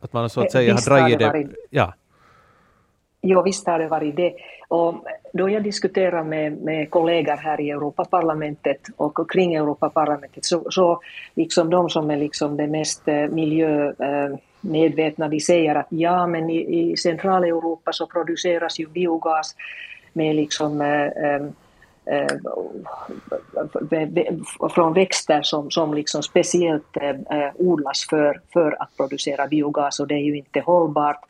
Att 0.00 0.12
man 0.12 0.30
så 0.30 0.40
att 0.40 0.52
säga 0.52 0.74
visst 0.74 0.88
har 0.88 0.98
dragit 0.98 1.18
det... 1.18 1.26
Varit, 1.26 1.48
ja. 1.70 1.94
Jo, 3.20 3.42
visst 3.42 3.66
har 3.66 3.78
det 3.78 3.88
varit 3.88 4.16
det. 4.16 4.34
Och 4.68 4.94
då 5.32 5.48
jag 5.48 5.62
diskuterar 5.62 6.24
med, 6.24 6.52
med 6.52 6.90
kollegor 6.90 7.36
här 7.36 7.60
i 7.60 7.70
Europaparlamentet 7.70 8.80
och 8.96 9.30
kring 9.30 9.54
Europaparlamentet 9.54 10.44
så, 10.44 10.70
så 10.70 11.00
liksom 11.34 11.70
de 11.70 11.90
som 11.90 12.10
är 12.10 12.16
liksom 12.16 12.56
det 12.56 12.66
mest 12.66 13.08
eh, 13.08 13.28
miljömedvetna, 13.28 15.28
de 15.28 15.40
säger 15.40 15.74
att 15.74 15.86
ja, 15.88 16.26
men 16.26 16.50
i, 16.50 16.90
i 16.90 16.96
Centraleuropa 16.96 17.92
så 17.92 18.06
produceras 18.06 18.78
ju 18.78 18.86
biogas 18.86 19.56
med 20.12 20.36
liksom 20.36 20.80
äh, 20.80 21.06
Eh, 21.06 21.46
Eh, 22.10 22.36
från 24.74 24.94
växter 24.94 25.42
som, 25.42 25.70
som 25.70 25.94
liksom 25.94 26.22
speciellt 26.22 26.96
eh, 26.96 27.50
odlas 27.56 28.06
för, 28.10 28.40
för 28.52 28.82
att 28.82 28.96
producera 28.96 29.46
biogas 29.46 30.00
och 30.00 30.06
det 30.06 30.14
är 30.14 30.24
ju 30.24 30.36
inte 30.36 30.60
hållbart. 30.60 31.20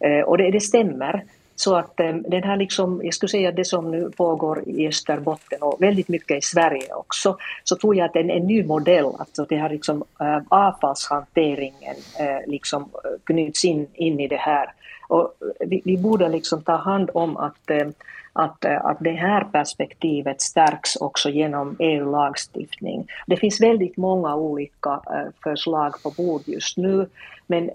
Eh, 0.00 0.20
och 0.20 0.38
det, 0.38 0.50
det 0.50 0.60
stämmer. 0.60 1.24
Så 1.56 1.76
att 1.76 1.96
den 1.96 2.42
här 2.42 2.56
liksom, 2.56 3.00
jag 3.04 3.14
skulle 3.14 3.30
säga 3.30 3.52
det 3.52 3.64
som 3.64 3.90
nu 3.90 4.10
pågår 4.16 4.68
i 4.68 4.88
Österbotten 4.88 5.62
och 5.62 5.82
väldigt 5.82 6.08
mycket 6.08 6.38
i 6.38 6.40
Sverige 6.40 6.94
också, 6.94 7.36
så 7.64 7.76
tror 7.76 7.96
jag 7.96 8.04
att 8.04 8.16
en, 8.16 8.30
en 8.30 8.46
ny 8.46 8.64
modell, 8.64 9.06
alltså 9.18 9.44
det 9.44 9.56
här 9.56 9.70
liksom 9.70 10.04
äh, 10.20 10.38
avfallshanteringen 10.48 11.96
äh, 12.18 12.50
liksom 12.50 12.88
knyts 13.24 13.64
in, 13.64 13.86
in 13.94 14.20
i 14.20 14.28
det 14.28 14.36
här. 14.36 14.72
Och 15.14 15.34
vi, 15.60 15.82
vi 15.84 15.98
borde 15.98 16.28
liksom 16.28 16.62
ta 16.62 16.76
hand 16.76 17.10
om 17.14 17.36
att 17.36 17.70
eh, 17.70 17.88
att, 18.32 18.64
eh, 18.64 18.84
att 18.84 18.96
det 19.00 19.12
här 19.12 19.44
perspektivet 19.44 20.40
stärks 20.40 20.96
också 20.96 21.30
genom 21.30 21.76
EU-lagstiftning. 21.78 23.06
Det 23.26 23.36
finns 23.36 23.60
väldigt 23.60 23.96
många 23.96 24.36
olika 24.36 24.90
eh, 24.90 25.30
förslag 25.42 26.02
på 26.02 26.10
bord 26.10 26.42
just 26.46 26.76
nu, 26.76 27.06
men 27.46 27.70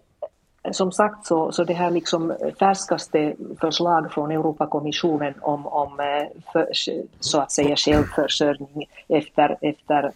som 0.71 0.91
sagt 0.91 1.25
så, 1.25 1.51
så 1.51 1.63
det 1.63 1.73
här 1.73 1.91
liksom 1.91 2.33
färskaste 2.59 3.35
förslag 3.59 4.11
från 4.11 4.31
Europakommissionen 4.31 5.33
om, 5.41 5.67
om 5.67 5.97
för, 6.53 6.67
så 7.19 7.39
att 7.39 7.51
säga 7.51 7.75
självförsörjning 7.75 8.89
efter, 9.07 9.57
efter 9.61 10.11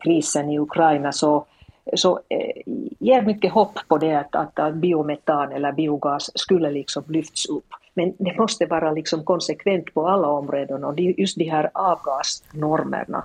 krisen 0.00 0.50
i 0.50 0.58
Ukraina 0.58 1.12
så, 1.12 1.46
så 1.94 2.20
eh, 2.28 2.62
ger 2.98 3.22
mycket 3.22 3.52
hopp 3.52 3.78
på 3.88 3.98
det 3.98 4.14
att, 4.14 4.34
att, 4.34 4.58
att 4.58 4.74
biometan 4.74 5.52
eller 5.52 5.72
biogas 5.72 6.30
skulle 6.34 6.70
liksom 6.70 7.04
lyfts 7.08 7.48
upp. 7.48 7.66
Men 7.94 8.14
det 8.18 8.38
måste 8.38 8.66
vara 8.66 8.92
liksom 8.92 9.24
konsekvent 9.24 9.94
på 9.94 10.08
alla 10.08 10.28
områden 10.28 10.84
och 10.84 11.00
just 11.00 11.38
de 11.38 11.44
här 11.44 11.70
avgasnormerna 11.74 13.24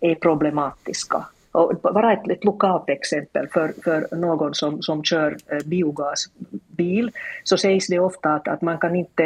är 0.00 0.14
problematiska. 0.14 1.24
Och 1.52 1.74
bara 1.82 2.12
ett, 2.12 2.28
ett 2.28 2.44
lokalt 2.44 2.88
exempel 2.88 3.48
för, 3.48 3.74
för 3.84 4.16
någon 4.16 4.54
som, 4.54 4.82
som 4.82 5.04
kör 5.04 5.36
eh, 5.46 5.58
biogasbil 5.66 7.10
så 7.44 7.56
sägs 7.56 7.86
det 7.86 7.98
ofta 7.98 8.30
att, 8.30 8.48
att 8.48 8.62
man 8.62 8.78
kan 8.78 8.96
inte, 8.96 9.24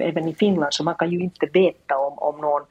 även 0.00 0.28
i 0.28 0.34
Finland, 0.34 0.74
så 0.74 0.84
man 0.84 0.94
kan 0.94 1.10
ju 1.10 1.20
inte 1.20 1.46
veta 1.52 1.98
om, 1.98 2.18
om 2.18 2.40
någon 2.40 2.62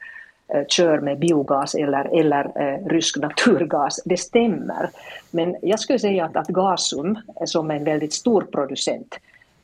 Eh, 0.48 0.64
kör 0.68 1.00
med 1.00 1.18
biogas 1.18 1.74
eller, 1.74 2.20
eller 2.20 2.44
eh, 2.62 2.86
rysk 2.86 3.16
naturgas. 3.16 4.00
Det 4.04 4.16
stämmer. 4.16 4.90
Men 5.30 5.56
jag 5.62 5.80
skulle 5.80 5.98
säga 5.98 6.24
att, 6.24 6.36
att 6.36 6.48
Gasum, 6.48 7.18
som 7.44 7.70
är 7.70 7.74
en 7.76 7.84
väldigt 7.84 8.12
stor 8.12 8.42
producent 8.42 9.18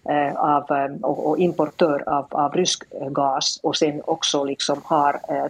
eh, 0.08 0.36
av, 0.36 0.70
eh, 0.70 0.94
och, 1.02 1.30
och, 1.30 1.38
importör 1.38 2.02
av, 2.06 2.26
av 2.30 2.52
rysk 2.52 2.84
eh, 3.00 3.08
gas 3.08 3.60
och 3.62 3.76
sen 3.76 4.02
också 4.04 4.44
liksom 4.44 4.80
har 4.84 5.20
eh, 5.28 5.46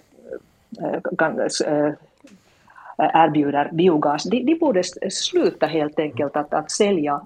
erbjuder 2.97 3.69
biogas, 3.73 4.25
de, 4.25 4.45
de 4.45 4.55
borde 4.55 4.83
sluta 5.11 5.67
helt 5.67 5.99
enkelt 5.99 6.37
att, 6.37 6.55
att 6.55 6.71
sälja 6.71 7.21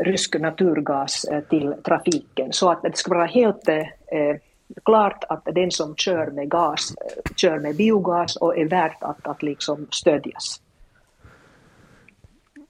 rysk 0.00 0.40
naturgas 0.40 1.26
till 1.48 1.74
trafiken 1.84 2.52
så 2.52 2.70
att 2.70 2.82
det 2.82 2.96
ska 2.96 3.14
vara 3.14 3.26
helt 3.26 3.68
klart 4.84 5.24
att 5.28 5.44
den 5.44 5.70
som 5.70 5.96
kör 5.96 6.30
med 6.30 6.50
gas 6.50 6.94
kör 7.36 7.58
med 7.58 7.76
biogas 7.76 8.36
och 8.36 8.58
är 8.58 8.68
värt 8.68 9.02
att, 9.02 9.26
att 9.26 9.42
liksom 9.42 9.86
stödjas. 9.90 10.60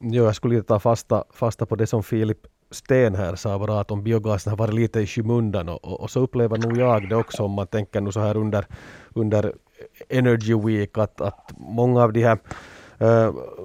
Jo, 0.00 0.24
jag 0.24 0.36
skulle 0.36 0.62
ta 0.62 0.80
fasta, 0.80 1.24
fasta 1.30 1.66
på 1.66 1.76
det 1.76 1.86
som 1.86 2.02
Filip 2.02 2.46
Sten 2.70 3.14
här 3.14 3.36
sa 3.36 3.58
bara 3.58 3.80
att 3.80 3.90
om 3.90 4.02
biogasen 4.02 4.50
har 4.50 4.56
varit 4.56 4.74
lite 4.74 5.00
i 5.00 5.06
skymundan 5.06 5.68
och, 5.68 5.84
och, 5.84 6.00
och, 6.00 6.10
så 6.10 6.20
upplever 6.20 6.58
nog 6.58 6.78
jag 6.78 7.08
det 7.08 7.16
också 7.16 7.42
om 7.42 7.50
man 7.50 7.66
tänker 7.66 8.00
nu 8.00 8.12
så 8.12 8.20
här 8.20 8.36
under, 8.36 8.66
under 9.14 9.54
Energy 10.08 10.54
Week 10.54 10.98
att, 10.98 11.20
att 11.20 11.52
många 11.56 12.02
av 12.02 12.12
de 12.12 12.22
här 12.22 12.38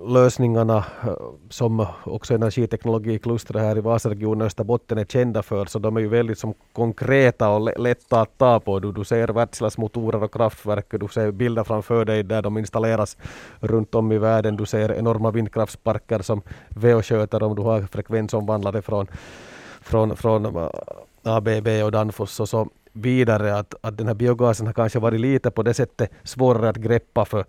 lösningarna 0.07 0.85
som 1.49 1.85
också 2.03 2.33
energiteknologiklustret 2.33 3.61
här 3.61 3.77
i 3.77 3.81
Vasaregionen 3.81 4.41
och 4.41 4.45
Österbotten 4.45 4.97
är 4.97 5.05
kända 5.05 5.43
för, 5.43 5.65
så 5.65 5.79
de 5.79 5.97
är 5.97 6.01
ju 6.01 6.07
väldigt 6.07 6.39
som 6.39 6.53
konkreta 6.73 7.49
och 7.49 7.79
lätta 7.79 8.21
att 8.21 8.37
ta 8.37 8.59
på. 8.59 8.79
Du, 8.79 8.91
du 8.91 9.03
ser 9.03 9.27
Wärtsiläs 9.27 9.77
motorer 9.77 10.23
och 10.23 10.33
kraftverk, 10.33 10.85
du 10.89 11.07
ser 11.07 11.31
bilder 11.31 11.63
framför 11.63 12.05
dig 12.05 12.23
där 12.23 12.41
de 12.41 12.57
installeras 12.57 13.17
runt 13.59 13.95
om 13.95 14.11
i 14.11 14.17
världen. 14.17 14.55
Du 14.57 14.65
ser 14.65 14.91
enorma 14.91 15.31
vindkraftsparker 15.31 16.19
som 16.19 16.41
VO 16.69 17.01
sköter 17.01 17.43
om 17.43 17.55
du 17.55 17.61
har 17.61 17.81
frekvensomvandlare 17.81 18.81
från, 18.81 19.07
från, 19.81 20.15
från 20.15 20.69
ABB 21.23 21.67
och 21.83 21.91
Danfoss 21.91 22.39
och 22.39 22.49
så 22.49 22.69
vidare 22.93 23.57
att, 23.57 23.75
att 23.81 23.97
den 23.97 24.07
här 24.07 24.13
biogasen 24.13 24.65
har 24.65 24.73
kanske 24.73 24.99
varit 24.99 25.19
lite 25.19 25.51
på 25.51 25.63
det 25.63 25.73
sättet 25.73 26.11
svårare 26.23 26.69
att 26.69 26.77
greppa 26.77 27.25
för, 27.25 27.45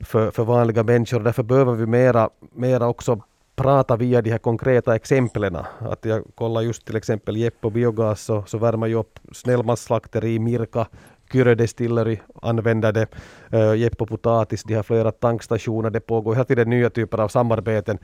för, 0.00 0.30
för 0.30 0.44
vanliga 0.44 0.82
människor. 0.82 1.20
Därför 1.20 1.42
behöver 1.42 1.74
vi 1.74 1.86
mera, 1.86 2.30
mera 2.54 2.88
också 2.88 3.20
prata 3.56 3.96
via 3.96 4.22
de 4.22 4.30
här 4.30 4.38
konkreta 4.38 4.96
exemplen. 4.96 5.56
Att 5.78 6.04
jag 6.04 6.22
kollar 6.34 6.60
just 6.60 6.86
till 6.86 6.96
exempel 6.96 7.36
Jeppo 7.36 7.70
biogas 7.70 8.22
så, 8.22 8.44
så 8.46 8.58
värmer 8.58 8.86
ju 8.86 8.94
upp 8.94 9.18
Snellmansslakteri, 9.32 10.38
Mirka, 10.38 10.86
Kyrö 11.32 11.54
Distillery 11.54 12.18
använder 12.42 12.92
det, 12.92 13.06
eh, 13.50 13.60
uh, 13.60 13.76
Jeppo 13.76 14.06
Potatis, 14.06 14.62
de 14.62 14.74
har 14.74 14.82
flera 14.82 15.12
tankstationer, 15.12 15.90
det 15.90 16.00
pågår 16.00 16.34
hela 16.34 16.44
tiden 16.44 16.70
nya 16.70 16.90
typer 16.90 17.20
av 17.20 17.28
samarbeten 17.28 17.98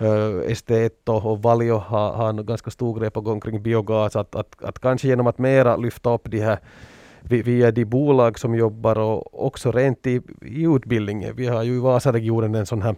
eh, 0.00 0.52
ST1 0.52 0.90
och 1.04 1.42
Valio 1.42 1.76
har, 1.76 2.12
har 2.12 2.28
en 2.28 2.46
ganska 2.46 2.70
stor 2.70 3.00
grej 3.00 3.10
på 3.10 3.20
gång 3.20 3.40
kring 3.40 3.62
biogas. 3.62 4.16
Att, 4.16 4.34
att, 4.34 4.64
att 4.64 4.78
kanske 4.78 5.08
genom 5.08 5.26
att 5.26 5.38
mera 5.38 5.76
lyfta 5.76 6.14
upp 6.14 6.30
de 6.30 6.40
här 6.40 6.58
via 7.28 7.70
de 7.70 7.84
bolag 7.84 8.38
som 8.38 8.54
jobbar 8.54 8.98
och 8.98 9.46
också 9.46 9.72
rent 9.72 10.06
i, 10.06 10.20
i 10.42 10.62
utbildningen. 10.62 11.36
Vi 11.36 11.46
har 11.46 11.62
ju 11.62 11.76
i 11.76 11.80
Vasaregionen 11.80 12.54
en 12.54 12.66
sån 12.66 12.82
här 12.82 12.96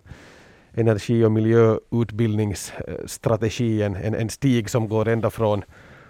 energi 0.75 1.25
och 1.25 1.33
miljöutbildningsstrategi, 1.33 3.83
en, 3.83 3.97
en 3.97 4.29
stig 4.29 4.71
som 4.71 4.89
går 4.89 5.09
ända 5.09 5.31
från 5.31 5.63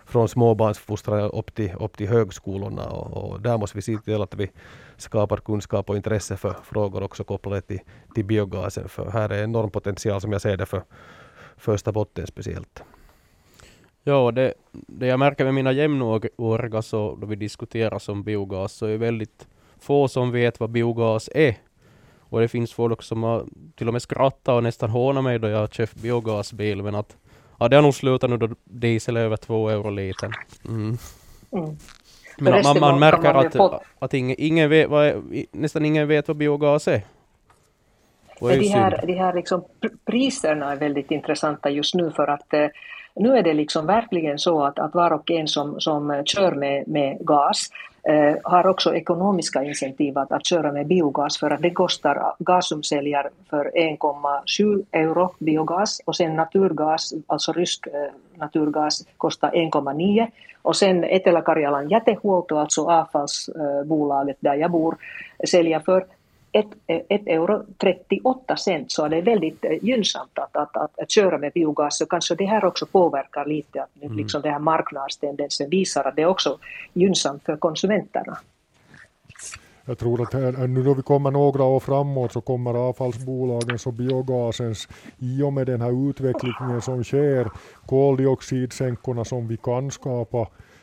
från 0.08 0.28
småbarnsfostran 0.28 1.30
upp 1.30 1.54
till, 1.54 1.74
upp 1.80 1.96
till 1.96 2.08
högskolorna 2.08 2.86
och, 2.86 3.30
och, 3.30 3.40
där 3.40 3.58
måste 3.58 3.78
vi 3.78 3.82
se 3.82 3.98
till 3.98 4.22
att 4.22 4.34
vi 4.34 4.50
skapar 4.96 5.36
kunskap 5.36 5.90
och 5.90 5.96
intresse 5.96 6.36
för 6.36 6.56
frågor 6.64 7.02
också 7.02 7.24
kopplade 7.24 7.60
till, 7.60 7.80
till 8.14 8.24
biogasen 8.24 8.88
för 8.88 9.10
här 9.10 9.30
är 9.30 9.44
enorm 9.44 9.70
potential 9.70 10.20
som 10.20 10.32
jag 10.32 10.40
ser 10.40 10.56
det 10.56 10.66
för, 10.66 10.82
för 11.56 11.72
Österbotten 11.72 12.26
speciellt. 12.26 12.82
Ja, 14.08 14.30
det, 14.30 14.54
det 14.72 15.06
jag 15.06 15.18
märker 15.18 15.44
med 15.44 15.54
mina 15.54 15.72
jämnåriga 15.72 16.82
så 16.82 17.18
då 17.20 17.26
vi 17.26 17.36
diskuterar 17.36 17.98
som 17.98 18.22
biogas 18.22 18.72
så 18.72 18.86
är 18.86 18.90
det 18.90 18.96
väldigt 18.96 19.46
få 19.80 20.08
som 20.08 20.32
vet 20.32 20.60
vad 20.60 20.70
biogas 20.70 21.30
är. 21.34 21.54
Och 22.18 22.40
det 22.40 22.48
finns 22.48 22.72
folk 22.72 23.02
som 23.02 23.22
har 23.22 23.44
till 23.76 23.88
och 23.88 23.92
med 23.92 24.02
skrattat 24.02 24.54
och 24.54 24.62
nästan 24.62 24.90
hånat 24.90 25.24
mig 25.24 25.38
då 25.38 25.48
jag 25.48 25.58
har 25.58 25.66
köpt 25.66 25.94
biogasbil 25.94 26.82
men 26.82 26.94
att 26.94 27.16
Ja, 27.60 27.68
det 27.68 27.76
har 27.76 27.82
nog 27.82 27.94
slutat 27.94 28.30
nu 28.30 28.36
då 28.36 28.48
diesel 28.64 29.16
är 29.16 29.20
över 29.20 29.36
två 29.36 29.68
euro 29.68 29.90
litern. 29.90 30.32
Mm. 30.64 30.98
Mm. 31.52 31.76
Men 32.38 32.62
man, 32.64 32.80
man 32.80 32.98
märker 32.98 33.34
man 33.34 33.46
att, 33.46 33.56
fått... 33.56 33.82
att 33.98 34.14
ingen, 34.14 34.36
ingen 34.38 34.70
vet, 34.70 34.88
vad, 34.88 35.32
nästan 35.52 35.84
ingen 35.84 36.08
vet 36.08 36.28
vad 36.28 36.36
biogas 36.36 36.88
är. 36.88 37.02
är 38.40 38.60
de 38.60 38.68
här, 38.68 39.06
de 39.06 39.14
här 39.14 39.34
liksom 39.34 39.64
priserna 40.04 40.72
är 40.72 40.76
väldigt 40.76 41.10
intressanta 41.10 41.70
just 41.70 41.94
nu 41.94 42.10
för 42.10 42.26
att 42.26 42.54
eh, 42.54 42.66
nu 43.18 43.36
är 43.36 43.42
det 43.42 43.54
liksom 43.54 43.86
verkligen 43.86 44.38
så 44.38 44.64
att, 44.64 44.78
att 44.78 44.94
var 44.94 45.12
och 45.12 45.30
en 45.30 45.48
som, 45.48 45.80
som 45.80 46.22
kör 46.24 46.52
med, 46.52 46.88
med 46.88 47.18
gas 47.20 47.68
eh, 48.08 48.36
har 48.44 48.66
också 48.66 48.94
ekonomiska 48.94 49.62
incentiv 49.62 50.18
att, 50.18 50.32
att 50.32 50.46
köra 50.46 50.72
med 50.72 50.86
biogas 50.86 51.38
för 51.38 51.50
att 51.50 51.62
det 51.62 51.70
kostar, 51.70 52.34
Gasum 52.38 52.82
säljer 52.82 53.30
för 53.50 53.72
1,7 53.74 54.84
euro 54.92 55.34
biogas 55.38 56.00
och 56.04 56.16
sen 56.16 56.36
naturgas, 56.36 57.14
alltså 57.26 57.52
rysk 57.52 57.86
eh, 57.86 57.92
naturgas 58.38 59.06
kostar 59.16 59.50
1,9 59.50 60.26
och 60.62 60.76
sen 60.76 61.04
Etelä-Karjalan 61.04 61.88
jätehuolto, 61.88 62.56
alltså 62.56 62.90
avfallsbolaget 62.90 64.36
där 64.40 64.54
jag 64.54 64.70
bor, 64.70 64.96
säljer 65.48 65.80
för 65.80 66.04
1 66.52 66.66
euro 67.26 67.64
38 67.78 68.56
cent 68.56 68.92
så 68.92 69.08
det 69.08 69.16
är 69.16 69.22
väldigt 69.22 69.64
eh, 69.64 69.84
gynnsamt 69.84 70.38
att, 70.38 70.56
att, 70.56 70.76
att, 70.76 70.98
att 70.98 71.10
köra 71.10 71.38
med 71.38 71.52
biogas. 71.52 71.98
Så 71.98 72.06
kanske 72.06 72.34
det 72.34 72.46
här 72.46 72.64
också 72.64 72.86
påverkar 72.86 73.46
lite 73.46 73.82
att 73.82 74.02
mm. 74.02 74.16
liksom 74.16 74.42
den 74.42 74.52
här 74.52 74.58
marknadstendensen 74.58 75.70
visar 75.70 76.04
att 76.04 76.16
det 76.16 76.22
är 76.22 76.26
också 76.26 76.58
gynnsamt 76.92 77.44
för 77.44 77.56
konsumenterna. 77.56 78.38
Jag 79.88 79.98
tror 79.98 80.22
att 80.22 80.32
här, 80.32 80.66
nu 80.66 80.82
då 80.82 80.94
vi 80.94 81.02
kommer 81.02 81.30
några 81.30 81.64
år 81.64 81.80
framåt 81.80 82.32
så 82.32 82.40
kommer 82.40 82.74
avfallsbolagens 82.74 83.86
och 83.86 83.92
biogasens, 83.92 84.88
i 85.18 85.42
och 85.42 85.52
med 85.52 85.66
den 85.66 85.80
här 85.80 86.10
utvecklingen 86.10 86.82
som 86.82 87.04
sker, 87.04 87.50
koldioxidsänkorna 87.86 89.24
som 89.24 89.48
vi 89.48 89.56
kan 89.56 89.90
skapa, 89.90 90.40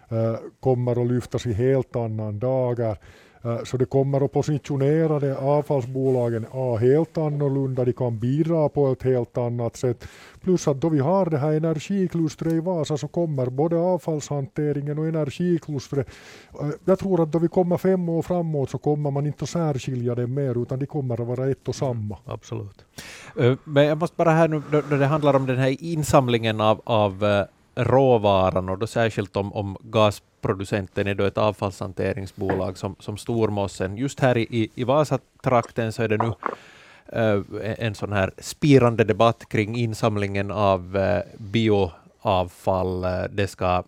eh, 0.10 0.36
kommer 0.60 1.02
att 1.02 1.08
lyftas 1.08 1.46
i 1.46 1.54
helt 1.54 1.96
annan 1.96 2.40
dagar. 2.40 2.98
Eh, 3.46 3.64
så 3.64 3.78
det 3.78 3.86
kommer 3.86 4.26
att 4.26 4.32
positionera 4.32 5.20
de 5.20 5.34
avfallsbolagen 5.34 6.46
A 6.52 6.78
helt 6.82 7.18
annorlunda, 7.18 7.86
de 7.86 7.94
kan 7.94 8.20
bidra 8.20 8.70
på 8.70 8.92
ett 8.92 9.04
helt 9.04 9.38
annat 9.38 9.76
sätt. 9.76 10.08
Plus 10.42 10.68
att 10.68 10.82
då 10.82 10.90
vi 10.90 11.00
har 11.00 11.26
det 11.26 11.38
här 11.38 11.54
energiklustret 11.54 12.54
i 12.54 12.60
Vasa 12.60 12.98
så 12.98 13.08
kommer 13.08 13.46
både 13.50 13.78
avfallshanteringen 13.78 15.00
och 15.00 15.08
energiklustret. 15.08 16.08
Eh, 16.62 16.70
jag 16.86 17.00
tror 17.00 17.24
att 17.24 17.32
då 17.32 17.40
vi 17.40 17.48
kommer 17.48 17.78
fem 17.78 18.10
år 18.10 18.22
framåt 18.22 18.70
så 18.70 18.78
kommer 18.78 19.12
man 19.12 19.26
inte 19.26 19.44
att 19.44 19.50
särskilja 19.50 20.16
det 20.16 20.28
mer 20.28 20.62
utan 20.62 20.80
de 20.80 20.86
kommer 20.86 21.22
att 21.22 21.28
vara 21.28 21.50
ett 21.50 21.68
och 21.68 21.76
samma. 21.76 22.18
Absolut. 22.26 22.86
Eh, 23.40 23.54
men 23.64 23.86
jag 23.86 23.98
måste 23.98 24.16
bara 24.18 24.32
här 24.32 24.48
nu, 24.48 24.62
när 24.90 24.98
det 24.98 25.06
handlar 25.06 25.36
om 25.36 25.46
den 25.46 25.58
här 25.58 25.84
insamlingen 25.84 26.62
av, 26.62 26.82
av 26.84 27.46
råvaran 27.76 28.70
och 28.70 28.78
då 28.78 28.88
särskilt 28.88 29.36
om, 29.36 29.54
om 29.54 29.78
gasproducenten 29.82 31.08
är 31.08 31.16
då 31.16 31.24
ett 31.24 31.38
avfallshanteringsbolag 31.38 32.78
som, 32.78 32.96
som 33.00 33.18
Stormossen. 33.18 33.98
Just 33.98 34.20
här 34.20 34.38
i, 34.38 34.72
i 34.76 34.84
Vasatrakten 34.84 35.94
så 35.94 36.04
är 36.04 36.08
det 36.08 36.18
nu 36.18 36.34
äh, 37.06 37.42
en 37.78 37.96
sån 37.96 38.14
här 38.14 38.32
spirande 38.38 39.04
debatt 39.04 39.50
kring 39.50 39.76
insamlingen 39.76 40.52
av 40.52 40.98
äh, 40.98 41.22
bioavfall. 41.38 43.04
Eh, 43.04 43.24
det, 43.32 43.48
ska, 43.48 43.84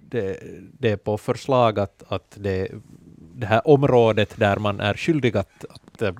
det, 0.00 0.38
det, 0.78 0.90
är 0.90 0.96
på 0.96 1.18
förslag 1.18 1.78
att, 1.78 2.02
att 2.08 2.36
det, 2.36 2.68
det 3.34 3.46
här 3.46 3.68
området 3.68 4.34
där 4.36 4.56
man 4.56 4.80
är 4.80 4.94
skyldig 4.94 5.36
att, 5.36 5.64
att 5.68 6.16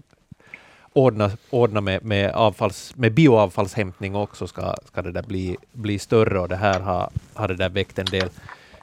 ordna, 0.92 1.30
ordna 1.50 1.80
med, 1.80 2.04
med, 2.04 2.30
avfalls, 2.30 2.92
med 2.96 3.12
bioavfallshämtning 3.12 4.16
också 4.16 4.46
ska, 4.46 4.74
ska 4.84 5.02
det 5.02 5.12
där 5.12 5.22
bli, 5.22 5.56
bli 5.72 5.98
större 5.98 6.40
och 6.40 6.48
det 6.48 6.56
här 6.56 6.80
har, 6.80 7.10
har 7.34 7.48
det 7.48 7.56
där 7.56 7.68
väckt 7.68 7.98
en 7.98 8.06
del 8.06 8.28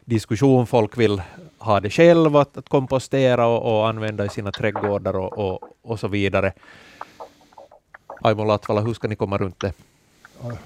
diskussion. 0.05 0.67
Folk 0.67 0.97
vill 0.97 1.21
ha 1.57 1.79
det 1.79 1.89
själv, 1.89 2.37
att, 2.37 2.57
att 2.57 2.69
kompostera 2.69 3.47
och, 3.47 3.79
och, 3.79 3.87
använda 3.87 4.25
i 4.25 4.29
sina 4.29 4.51
trädgårdar 4.51 5.15
och, 5.15 5.37
och, 5.37 5.59
och 5.81 5.99
så 5.99 6.07
vidare. 6.07 6.53
Aimo 8.21 8.43
Latvala, 8.43 8.81
hur 8.81 8.93
ska 8.93 9.07
ni 9.07 9.15
komma 9.15 9.37
runt 9.37 9.59
det? 9.59 9.73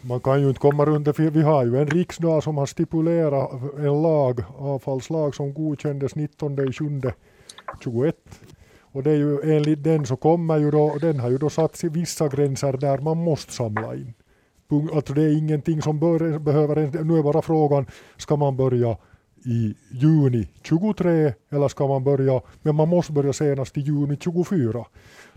Man 0.01 0.19
kan 0.19 0.41
ju 0.41 0.47
inte 0.47 0.59
komma 0.59 0.85
runt 0.85 1.05
det, 1.05 1.13
för 1.13 1.23
vi 1.23 1.41
har 1.41 1.65
ju 1.65 1.77
en 1.77 1.87
riksdag 1.87 2.43
som 2.43 2.57
har 2.57 2.65
stipulerat 2.65 3.51
en 3.77 4.01
lag, 4.01 4.43
avfallslag, 4.57 5.35
som 5.35 5.53
godkändes 5.53 6.15
19 6.15 6.57
21. 7.81 8.15
Och 8.93 9.03
det 9.03 9.11
är 9.11 9.15
ju 9.15 9.55
enligt 9.55 9.83
den 9.83 10.05
så 10.05 10.15
kommer 10.15 10.57
ju 10.57 10.71
då, 10.71 10.97
den 11.01 11.19
har 11.19 11.29
ju 11.29 11.37
då 11.37 11.49
satt 11.49 11.83
vissa 11.83 12.27
gränser 12.27 12.73
där 12.73 12.97
man 12.97 13.17
måste 13.17 13.53
samla 13.53 13.95
in. 13.95 14.13
Alltså 14.93 15.13
det 15.13 15.21
är 15.21 15.37
ingenting 15.37 15.81
som 15.81 15.99
bör, 15.99 16.39
behöver, 16.39 17.03
nu 17.03 17.17
är 17.17 17.23
bara 17.23 17.41
frågan, 17.41 17.85
ska 18.17 18.35
man 18.35 18.57
börja 18.57 18.97
i 19.45 19.75
juni 19.91 20.47
23 20.63 21.33
eller 21.49 21.67
ska 21.67 21.87
man 21.87 22.03
börja, 22.03 22.41
men 22.61 22.75
man 22.75 22.89
måste 22.89 23.11
börja 23.11 23.33
senast 23.33 23.77
i 23.77 23.81
juni 23.81 24.17
24. 24.19 24.85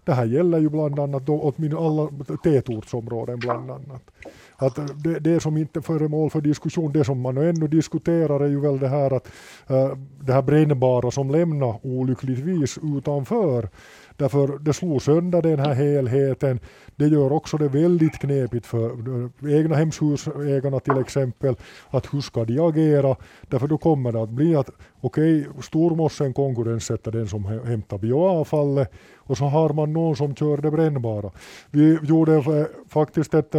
Det 0.05 0.12
här 0.12 0.25
gäller 0.25 0.59
ju 0.59 0.69
bland 0.69 0.99
annat 0.99 1.27
då 1.27 1.40
åtminstone 1.40 1.87
alla 1.87 2.11
tätortsområden 2.42 3.38
bland 3.38 3.71
annat. 3.71 4.11
Att 4.57 5.03
det, 5.05 5.19
det 5.19 5.40
som 5.40 5.57
inte 5.57 5.79
är 5.79 5.83
föremål 5.83 6.31
för 6.31 6.40
diskussion, 6.40 6.92
det 6.92 7.05
som 7.05 7.21
man 7.21 7.37
ännu 7.37 7.69
diskuterar 7.69 8.40
är 8.40 8.49
ju 8.49 8.61
väl 8.61 8.79
det 8.79 8.88
här 8.88 9.12
att 9.12 9.29
eh, 9.66 9.90
det 10.21 10.33
här 10.33 10.42
brännbara 10.42 11.11
som 11.11 11.31
lämnar 11.31 11.87
olyckligtvis 11.87 12.79
utanför 12.83 13.69
Därför 14.16 14.59
det 14.59 14.73
slår 14.73 14.99
sönder 14.99 15.42
den 15.42 15.59
här 15.59 15.75
helheten. 15.75 16.61
Det 16.97 17.07
gör 17.07 17.33
också 17.33 17.57
det 17.57 17.69
väldigt 17.69 18.19
knepigt 18.19 18.66
för 18.66 18.90
eh, 18.90 19.59
egna 19.59 19.77
hemshusägarna 19.77 20.81
till 20.81 20.99
exempel, 20.99 21.57
att 21.90 22.14
hur 22.14 22.21
ska 22.21 22.45
de 22.45 22.59
agera? 22.59 23.16
Därför 23.49 23.66
då 23.66 23.79
kommer 23.79 24.12
det 24.12 24.23
att 24.23 24.31
bli 24.31 24.57
att 24.57 24.71
okej, 25.01 25.40
okay, 25.40 25.62
stormossen 25.62 26.33
konkurrenssätter 26.33 27.12
den 27.12 27.29
som 27.29 27.45
hämtar 27.45 27.99
bioavfallet 27.99 28.92
och 29.16 29.38
så 29.38 29.45
har 29.45 29.73
man 29.73 29.92
någon 29.92 30.16
som 30.16 30.35
kör 30.35 30.57
det 30.57 30.71
brännbara. 30.71 31.31
Vi 31.71 31.99
gjorde 32.03 32.35
eh, 32.35 32.66
faktiskt 32.88 33.35
ett 33.35 33.55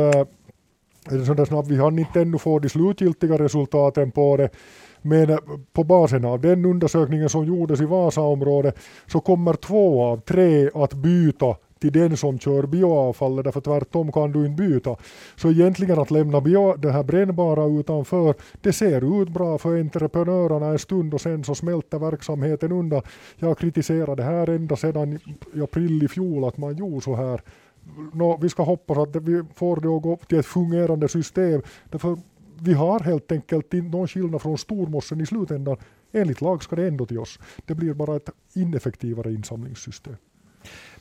sån 1.25 1.35
där 1.35 1.45
snabbt, 1.45 1.67
vi 1.67 1.77
hann 1.77 1.99
inte 1.99 2.21
ännu 2.21 2.37
få 2.37 2.59
de 2.59 2.69
slutgiltiga 2.69 3.37
resultaten 3.37 4.11
på 4.11 4.37
det, 4.37 4.49
men 5.01 5.39
på 5.73 5.83
basen 5.83 6.25
av 6.25 6.41
den 6.41 6.65
undersökningen 6.65 7.29
som 7.29 7.45
gjordes 7.45 7.81
i 7.81 7.85
Vasaområdet 7.85 8.79
så 9.07 9.19
kommer 9.19 9.53
två 9.53 10.03
av 10.03 10.17
tre 10.17 10.69
att 10.73 10.93
byta 10.93 11.55
till 11.79 11.91
den 11.91 12.17
som 12.17 12.39
kör 12.39 12.63
bioavfallet, 12.63 13.45
därför 13.45 13.61
tvärtom 13.61 14.11
kan 14.11 14.31
du 14.31 14.45
inte 14.45 14.63
byta. 14.63 14.95
Så 15.35 15.49
egentligen 15.49 15.99
att 15.99 16.11
lämna 16.11 16.41
bio, 16.41 16.75
det 16.75 16.91
här 16.91 17.03
brännbara 17.03 17.65
utanför, 17.65 18.35
det 18.61 18.73
ser 18.73 19.21
ut 19.21 19.29
bra 19.29 19.57
för 19.57 19.79
entreprenörerna 19.79 20.67
en 20.67 20.79
stund 20.79 21.13
och 21.13 21.21
sen 21.21 21.43
så 21.43 21.55
smälter 21.55 21.99
verksamheten 21.99 22.71
undan. 22.71 23.01
Jag 23.35 23.57
kritiserar 23.57 24.15
det 24.15 24.23
här 24.23 24.49
ända 24.49 24.75
sedan 24.75 25.19
i 25.53 25.61
april 25.61 26.03
i 26.03 26.07
fjol 26.07 26.45
att 26.45 26.57
man 26.57 26.75
gjorde 26.75 27.01
så 27.01 27.15
här. 27.15 27.41
Nå, 28.13 28.37
vi 28.41 28.49
ska 28.49 28.63
hoppas 28.63 28.97
att 28.97 29.15
vi 29.15 29.43
får 29.55 29.75
det 29.75 29.87
att 29.87 30.01
gå 30.01 30.17
till 30.27 30.39
ett 30.39 30.45
fungerande 30.45 31.07
system. 31.07 31.61
Därför 31.89 32.17
vi 32.59 32.73
har 32.73 32.99
helt 32.99 33.31
enkelt 33.31 33.73
inte 33.73 33.97
någon 33.97 34.07
skillnad 34.07 34.41
från 34.41 34.57
stormossen 34.57 35.21
i 35.21 35.25
slutändan. 35.25 35.77
Enligt 36.11 36.41
lag 36.41 36.63
ska 36.63 36.75
det 36.75 36.87
ändå 36.87 37.05
till 37.05 37.19
oss. 37.19 37.39
Det 37.65 37.73
blir 37.73 37.93
bara 37.93 38.15
ett 38.15 38.29
ineffektivare 38.53 39.33
insamlingssystem. 39.33 40.15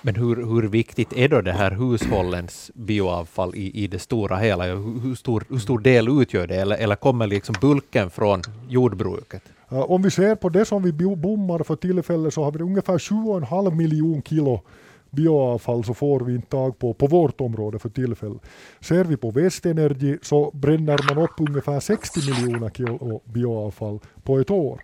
Men 0.02 0.14
hur, 0.14 0.36
hur 0.36 0.68
viktigt 0.68 1.12
är 1.12 1.28
då 1.28 1.40
det 1.40 1.52
här 1.52 1.70
hushållens 1.70 2.70
bioavfall 2.74 3.54
i, 3.54 3.84
i 3.84 3.86
det 3.86 3.98
stora 3.98 4.36
hela? 4.36 4.64
Hur, 4.64 5.00
hur, 5.00 5.14
stor, 5.14 5.44
hur 5.48 5.58
stor 5.58 5.78
del 5.78 6.08
utgör 6.22 6.46
det, 6.46 6.56
eller, 6.56 6.76
eller 6.76 6.96
kommer 6.96 7.26
liksom 7.26 7.54
bulken 7.60 8.10
från 8.10 8.42
jordbruket? 8.68 9.42
Om 9.68 10.02
vi 10.02 10.10
ser 10.10 10.34
på 10.34 10.48
det 10.48 10.64
som 10.64 10.82
vi 10.82 10.92
bommar 10.92 11.62
för 11.62 11.76
tillfället 11.76 12.34
så 12.34 12.44
har 12.44 12.52
vi 12.52 12.62
ungefär 12.62 12.98
7,5 12.98 13.74
miljoner 13.74 14.22
kilo 14.22 14.60
bioavfall 15.16 15.84
så 15.84 15.94
får 15.94 16.20
vi 16.20 16.34
inte 16.34 16.48
tag 16.48 16.78
på 16.78 16.94
på 16.94 17.06
vårt 17.06 17.40
område 17.40 17.78
för 17.78 17.88
tillfället. 17.88 18.42
Ser 18.80 19.04
vi 19.04 19.16
på 19.16 19.30
Västenergi 19.30 20.18
så 20.22 20.50
bränner 20.54 21.14
man 21.14 21.24
upp 21.24 21.48
ungefär 21.48 21.80
60 21.80 22.20
miljoner 22.30 22.70
kilo 22.70 23.20
bioavfall 23.24 24.00
på 24.22 24.38
ett 24.38 24.50
år. 24.50 24.80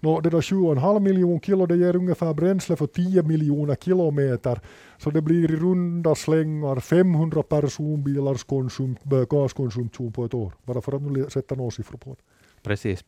Nå, 0.00 0.20
det 0.20 0.30
där 0.30 0.40
7,5 0.40 1.00
miljoner 1.00 1.40
kilo 1.40 1.66
det 1.66 1.76
ger 1.76 1.96
ungefär 1.96 2.34
bränsle 2.34 2.76
för 2.76 2.86
10 2.86 3.22
miljoner 3.22 3.74
kilometer. 3.74 4.60
Så 4.98 5.10
det 5.10 5.22
blir 5.22 5.50
i 5.50 5.56
runda 5.56 6.14
slängar 6.14 6.80
500 6.80 7.42
personbilars 7.42 8.44
konsum, 8.44 8.96
gaskonsumtion 9.30 10.12
på 10.12 10.24
ett 10.24 10.34
år. 10.34 10.52
Bara 10.64 10.80
för 10.80 10.96
att 10.96 11.02
nu 11.02 11.30
sätta 11.30 11.54
några 11.54 11.70
siffror 11.70 11.98
på 11.98 12.10
det. 12.10 12.22
Precis. 12.62 13.04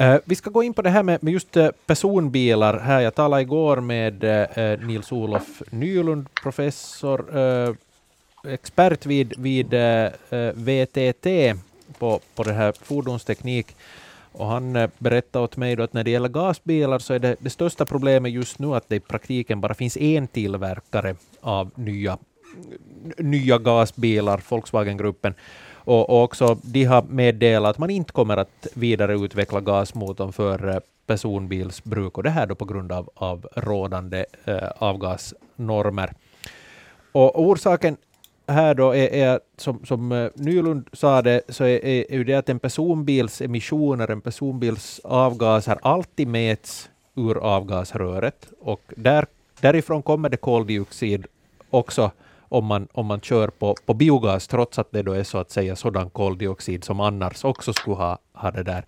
Uh, 0.00 0.16
vi 0.24 0.34
ska 0.34 0.50
gå 0.50 0.62
in 0.62 0.74
på 0.74 0.82
det 0.82 0.90
här 0.90 1.02
med, 1.02 1.22
med 1.22 1.32
just 1.32 1.56
uh, 1.56 1.68
personbilar. 1.86 2.78
Här, 2.78 3.00
jag 3.00 3.14
talade 3.14 3.42
igår 3.42 3.80
med 3.80 4.24
uh, 4.24 4.86
Nils-Olof 4.86 5.62
Nylund, 5.70 6.34
professor, 6.42 7.24
expert 8.48 9.06
vid, 9.06 9.34
vid 9.38 9.74
VTT 10.54 11.26
på, 11.98 12.20
på 12.34 12.42
det 12.42 12.52
här 12.52 12.72
fordonsteknik. 12.82 13.76
Och 14.32 14.46
han 14.46 14.88
berättade 14.98 15.44
åt 15.44 15.56
mig 15.56 15.80
att 15.80 15.92
när 15.92 16.04
det 16.04 16.10
gäller 16.10 16.28
gasbilar 16.28 16.98
så 16.98 17.14
är 17.14 17.18
det, 17.18 17.36
det 17.38 17.50
största 17.50 17.84
problemet 17.84 18.32
just 18.32 18.58
nu 18.58 18.74
att 18.74 18.88
det 18.88 18.96
i 18.96 19.00
praktiken 19.00 19.60
bara 19.60 19.74
finns 19.74 19.96
en 19.96 20.28
tillverkare 20.28 21.16
av 21.40 21.70
nya, 21.74 22.18
nya 23.18 23.58
gasbilar, 23.58 24.40
Volkswagengruppen. 24.48 25.34
Och, 25.74 26.10
och 26.10 26.22
också 26.22 26.58
de 26.62 26.84
har 26.84 27.02
meddelat 27.02 27.70
att 27.70 27.78
man 27.78 27.90
inte 27.90 28.12
kommer 28.12 28.36
att 28.36 28.66
vidareutveckla 28.74 29.60
gasmotorn 29.60 30.32
för 30.32 30.68
eh, 30.68 30.78
personbilsbruk, 31.06 32.16
och 32.16 32.22
det 32.22 32.30
här 32.30 32.46
då 32.46 32.54
på 32.54 32.64
grund 32.64 32.92
av, 32.92 33.10
av 33.14 33.46
rådande 33.56 34.24
eh, 34.44 34.68
avgasnormer. 34.78 36.14
Och 37.12 37.40
orsaken 37.40 37.96
här 38.46 38.74
då 38.74 38.94
är, 38.94 39.14
är 39.14 39.40
som, 39.56 39.84
som 39.84 40.12
eh, 40.12 40.28
Nylund 40.34 40.88
sa 40.92 41.22
det, 41.22 41.40
så 41.48 41.64
är, 41.64 41.84
är, 41.84 42.12
är 42.12 42.24
det 42.24 42.34
att 42.34 42.48
en 42.48 42.58
personbils 42.58 43.40
emissioner, 43.40 44.10
en 44.10 44.20
personbils 44.20 45.00
avgaser 45.04 45.78
alltid 45.82 46.28
mäts 46.28 46.90
ur 47.14 47.38
avgasröret 47.38 48.46
och 48.60 48.82
där, 48.96 49.26
därifrån 49.60 50.02
kommer 50.02 50.28
det 50.28 50.36
koldioxid 50.36 51.26
också 51.70 52.10
om 52.54 52.66
man, 52.66 52.88
om 52.92 53.06
man 53.06 53.20
kör 53.20 53.48
på, 53.48 53.76
på 53.86 53.94
biogas, 53.94 54.46
trots 54.46 54.78
att 54.78 54.92
det 54.92 55.02
då 55.02 55.12
är 55.12 55.24
så 55.24 55.38
att 55.38 55.50
säga 55.50 55.76
sådan 55.76 56.10
koldioxid 56.10 56.84
som 56.84 57.00
annars 57.00 57.44
också 57.44 57.72
skulle 57.72 57.96
ha, 57.96 58.18
ha 58.32 58.50
det 58.50 58.62
där 58.62 58.84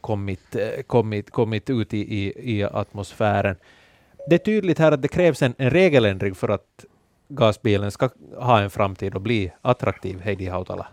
kommit, 0.00 0.56
eh, 0.56 0.82
kommit, 0.86 1.30
kommit 1.30 1.70
ut 1.70 1.94
i, 1.94 1.98
i, 1.98 2.32
i 2.58 2.64
atmosfären. 2.64 3.56
Det 4.28 4.34
är 4.34 4.38
tydligt 4.38 4.78
här 4.78 4.92
att 4.92 5.02
det 5.02 5.08
krävs 5.08 5.42
en, 5.42 5.54
en 5.58 5.70
regeländring 5.70 6.34
för 6.34 6.48
att 6.48 6.84
gasbilen 7.28 7.90
ska 7.90 8.08
ha 8.36 8.60
en 8.60 8.70
framtid 8.70 9.14
och 9.14 9.20
bli 9.20 9.52
attraktiv, 9.62 10.20
Heidi 10.20 10.46
Hautala. 10.46 10.86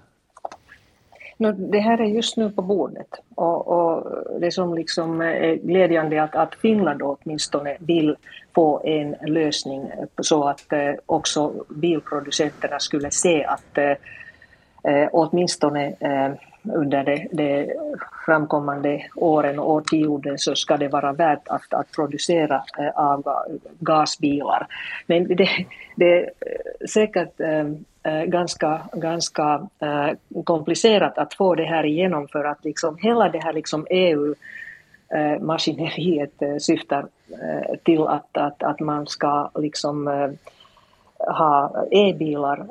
No, 1.41 1.51
det 1.51 1.79
här 1.79 2.01
är 2.01 2.05
just 2.05 2.37
nu 2.37 2.49
på 2.49 2.61
bordet 2.61 3.07
och, 3.35 3.67
och 3.67 4.07
det 4.39 4.51
som 4.51 4.73
liksom 4.73 5.21
är 5.21 5.55
glädjande 5.55 6.23
att, 6.23 6.35
att 6.35 6.55
Finland 6.55 7.01
åtminstone 7.01 7.77
vill 7.79 8.15
få 8.55 8.81
en 8.83 9.15
lösning 9.21 9.91
så 10.21 10.43
att 10.43 10.73
eh, 10.73 10.93
också 11.05 11.65
bilproducenterna 11.69 12.79
skulle 12.79 13.11
se 13.11 13.45
att 13.45 13.77
eh, 13.77 13.95
eh 14.93 15.09
åtminstone 15.11 15.87
eh, 15.99 16.31
under 16.73 17.03
de, 17.03 17.27
de 17.31 17.73
framkommande 18.25 19.05
åren 19.15 19.59
och 19.59 19.69
årtionden 19.71 20.37
så 20.37 20.55
ska 20.55 20.77
det 20.77 20.87
vara 20.87 21.13
värt 21.13 21.47
att, 21.47 21.73
att 21.73 21.91
producera 21.91 22.63
eh, 22.79 22.89
av 22.89 23.23
gasbilar. 23.79 24.67
Men 25.07 25.27
det, 25.27 25.49
det 25.95 26.13
är 26.13 26.29
säkert 26.87 27.39
Eh, 27.39 27.65
Eh, 28.03 28.23
ganska, 28.23 28.81
ganska 28.93 29.67
eh, 29.79 30.41
komplicerat 30.43 31.17
att 31.17 31.33
få 31.33 31.55
det 31.55 31.65
här 31.65 31.85
igenom 31.85 32.27
för 32.27 32.43
att 32.43 32.65
liksom 32.65 32.97
hela 32.97 33.29
det 33.29 33.39
här 33.39 33.53
liksom 33.53 33.87
EU 33.89 34.35
eh, 35.15 35.41
maskineriet 35.41 36.41
eh, 36.41 36.57
syftar 36.57 37.05
eh, 37.31 37.77
till 37.83 38.07
att, 38.07 38.37
att, 38.37 38.63
att 38.63 38.79
man 38.79 39.07
ska 39.07 39.51
liksom 39.55 40.07
ha 41.17 41.85
e-bilar 41.91 42.65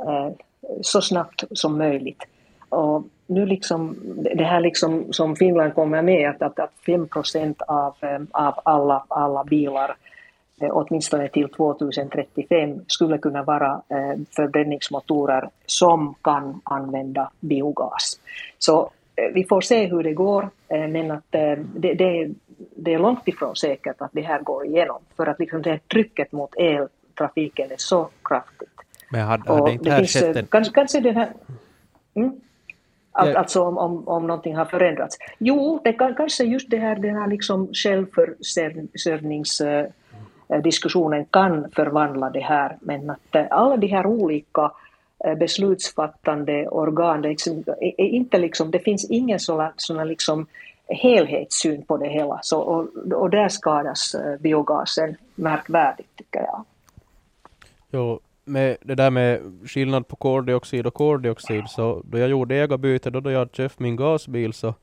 så 0.82 1.02
snabbt 1.02 1.44
som 1.50 1.78
möjligt. 1.78 2.26
Och 2.68 3.04
nu 3.26 3.46
liksom, 3.46 3.96
det 4.34 4.44
här 4.44 4.60
liksom 4.60 5.12
som 5.12 5.36
Finland 5.36 5.74
kommer 5.74 6.02
med, 6.02 6.30
att, 6.30 6.42
att, 6.42 6.58
att 6.58 6.72
5 6.86 7.08
procent 7.08 7.62
av, 7.62 7.94
av 8.32 8.54
alla, 8.64 9.04
alla 9.08 9.44
bilar 9.44 9.90
Eh, 9.90 10.17
åtminstone 10.60 11.28
till 11.28 11.48
2035 11.48 12.80
skulle 12.86 13.18
kunna 13.18 13.42
vara 13.42 13.82
eh, 13.88 14.20
förbränningsmotorer 14.36 15.48
som 15.66 16.14
kan 16.22 16.60
använda 16.64 17.30
biogas. 17.40 18.20
Så 18.58 18.90
eh, 19.16 19.32
vi 19.34 19.44
får 19.44 19.60
se 19.60 19.86
hur 19.86 20.02
det 20.02 20.12
går, 20.12 20.50
men 20.68 21.10
att 21.10 21.24
det, 21.30 21.94
det, 21.94 22.28
det 22.76 22.94
är 22.94 22.98
långt 22.98 23.28
ifrån 23.28 23.56
säkert 23.56 23.96
att 23.98 24.10
det 24.12 24.20
här 24.20 24.40
går 24.42 24.66
igenom, 24.66 24.98
för 25.16 25.26
att 25.26 25.38
liksom 25.38 25.62
det 25.62 25.70
här 25.70 25.80
trycket 25.92 26.32
mot 26.32 26.50
el 26.56 26.88
trafiken 27.18 27.70
är 27.70 27.76
så 27.78 28.08
kraftigt. 28.24 28.68
Men 29.10 29.20
hade, 29.20 29.52
hade 29.52 29.72
inte 29.72 29.90
här 29.90 30.36
en... 30.38 30.46
kanske, 30.46 30.72
kanske 30.74 31.00
den 31.00 31.16
här... 31.16 31.32
Mm? 32.14 32.40
Att. 33.12 33.36
Alltså 33.36 33.62
om, 33.62 33.78
om, 33.78 34.08
om 34.08 34.26
någonting 34.26 34.56
har 34.56 34.64
förändrats. 34.64 35.16
Jo, 35.38 35.80
det 35.84 35.92
kan, 35.92 36.14
kanske 36.14 36.44
just 36.44 36.70
det 36.70 36.78
här, 36.78 36.96
den 36.96 37.16
här 37.16 37.26
liksom 37.26 37.68
Eh, 40.48 40.62
diskussionen 40.62 41.24
kan 41.24 41.70
förvandla 41.70 42.30
det 42.30 42.40
här, 42.40 42.76
men 42.80 43.10
att 43.10 43.34
eh, 43.34 43.46
alla 43.50 43.76
de 43.76 43.86
här 43.86 44.06
olika 44.06 44.70
eh, 45.24 45.34
beslutsfattande 45.34 46.68
organ, 46.68 47.22
det, 47.22 47.28
liksom, 47.28 47.64
är 47.80 48.00
inte 48.00 48.38
liksom, 48.38 48.70
det 48.70 48.78
finns 48.78 49.10
ingen 49.10 49.40
sådan, 49.40 50.08
liksom 50.08 50.46
helhetssyn 50.88 51.82
på 51.82 51.96
det 51.96 52.08
hela, 52.08 52.38
så, 52.42 52.60
och, 52.60 53.12
och 53.12 53.30
där 53.30 53.48
skadas 53.48 54.16
biogasen 54.40 55.16
märkvärdigt 55.34 56.16
tycker 56.16 56.40
jag. 56.40 56.64
Jo, 57.90 58.20
med 58.44 58.76
det 58.80 58.94
där 58.94 59.10
med 59.10 59.40
skillnad 59.64 60.08
på 60.08 60.16
koldioxid 60.16 60.86
och 60.86 60.94
koldioxid, 60.94 61.64
så 61.68 62.02
då 62.04 62.18
jag 62.18 62.28
gjorde 62.28 62.56
ägarbyte, 62.56 63.10
då, 63.10 63.20
då 63.20 63.30
jag 63.30 63.48
köpte 63.52 63.82
min 63.82 63.96
gasbil, 63.96 64.52
så, 64.52 64.74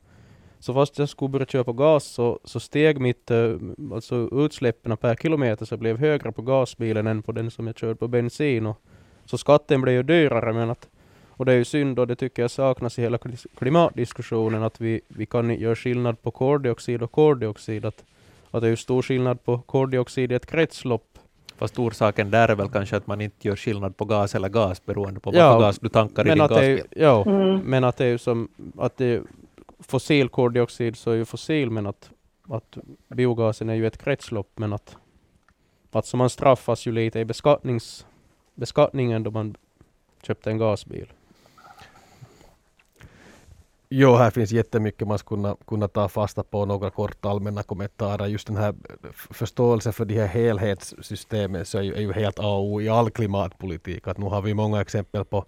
så 0.58 0.74
fast 0.74 0.98
jag 0.98 1.08
skulle 1.08 1.28
börja 1.28 1.46
köpa 1.46 1.72
gas, 1.72 2.04
så, 2.04 2.38
så 2.44 2.60
steg 2.60 3.00
mitt, 3.00 3.30
eh, 3.30 3.54
alltså 3.92 4.28
utsläppen 4.32 4.96
per 4.96 5.14
kilometer, 5.14 5.66
så 5.66 5.76
blev 5.76 5.98
högre 5.98 6.32
på 6.32 6.42
gasbilen 6.42 7.06
än 7.06 7.22
på 7.22 7.32
den 7.32 7.50
som 7.50 7.66
jag 7.66 7.78
körde 7.78 7.94
på 7.94 8.08
bensin. 8.08 8.66
Och, 8.66 8.80
så 9.24 9.38
skatten 9.38 9.80
blev 9.80 9.94
ju 9.94 10.02
dyrare, 10.02 10.52
men 10.52 10.70
att, 10.70 10.88
och 11.28 11.44
det 11.44 11.52
är 11.52 11.56
ju 11.56 11.64
synd 11.64 11.98
och 11.98 12.06
det 12.06 12.16
tycker 12.16 12.42
jag 12.42 12.50
saknas 12.50 12.98
i 12.98 13.02
hela 13.02 13.18
klimatdiskussionen, 13.58 14.62
att 14.62 14.80
vi, 14.80 15.00
vi 15.08 15.26
kan 15.26 15.54
göra 15.58 15.74
skillnad 15.74 16.22
på 16.22 16.30
koldioxid 16.30 17.02
och 17.02 17.12
koldioxid, 17.12 17.84
att, 17.84 18.04
att 18.50 18.60
det 18.60 18.66
är 18.66 18.70
ju 18.70 18.76
stor 18.76 19.02
skillnad 19.02 19.44
på 19.44 19.58
koldioxid 19.58 20.32
i 20.32 20.34
ett 20.34 20.46
kretslopp 20.46 21.18
Fast 21.58 21.78
orsaken 21.78 22.30
där 22.30 22.48
är 22.48 22.54
väl 22.54 22.68
kanske 22.68 22.96
att 22.96 23.06
man 23.06 23.20
inte 23.20 23.48
gör 23.48 23.56
skillnad 23.56 23.96
på 23.96 24.04
gas 24.04 24.34
eller 24.34 24.48
gas 24.48 24.86
beroende 24.86 25.20
på 25.20 25.30
ja, 25.34 25.52
vad 25.52 25.60
gas 25.60 25.78
du 25.78 25.88
tankar 25.88 26.26
i 26.26 26.28
din 26.28 26.38
gasbil. 26.38 26.82
Ja, 26.90 27.24
mm. 27.26 27.58
men 27.58 27.84
att 27.84 27.96
det 27.96 28.04
är 28.04 28.08
ju 28.08 28.18
som 28.18 28.48
att 28.78 28.96
det 28.96 29.22
fossil 29.88 30.28
koldioxid 30.28 30.96
så 30.96 31.10
är 31.10 31.14
ju 31.14 31.24
fossil, 31.24 31.70
men 31.70 31.86
att, 31.86 32.10
att 32.48 32.78
biogasen 33.08 33.68
är 33.68 33.74
ju 33.74 33.86
ett 33.86 33.98
kretslopp, 33.98 34.50
men 34.54 34.72
att, 34.72 34.96
att 35.90 36.06
så 36.06 36.16
man 36.16 36.30
straffas 36.30 36.86
ju 36.86 36.92
lite 36.92 37.20
i 37.20 37.24
beskattnings, 37.24 38.06
beskattningen 38.54 39.22
då 39.22 39.30
man 39.30 39.56
köpte 40.22 40.50
en 40.50 40.58
gasbil. 40.58 41.12
Jo, 43.88 44.14
här 44.14 44.30
finns 44.30 44.52
jättemycket 44.52 45.08
man 45.08 45.18
skulle 45.18 45.42
kunna, 45.42 45.56
kunna 45.66 45.88
ta 45.88 46.08
fasta 46.08 46.42
på, 46.42 46.64
några 46.64 46.90
korta 46.90 47.28
allmänna 47.28 47.62
kommentarer. 47.62 48.26
Just 48.26 48.46
den 48.46 48.56
här 48.56 48.74
förståelsen 49.12 49.92
för 49.92 50.04
de 50.04 50.14
här 50.14 50.26
helhetssystemen 50.26 51.64
så 51.64 51.78
är 51.78 51.82
ju, 51.82 51.94
är 51.94 52.00
ju 52.00 52.12
helt 52.12 52.38
A 52.38 52.42
och 52.42 52.64
O 52.64 52.80
i 52.80 52.88
all 52.88 53.10
klimatpolitik. 53.10 54.08
Att 54.08 54.18
nu 54.18 54.26
har 54.26 54.42
vi 54.42 54.54
många 54.54 54.80
exempel 54.80 55.24
på, 55.24 55.44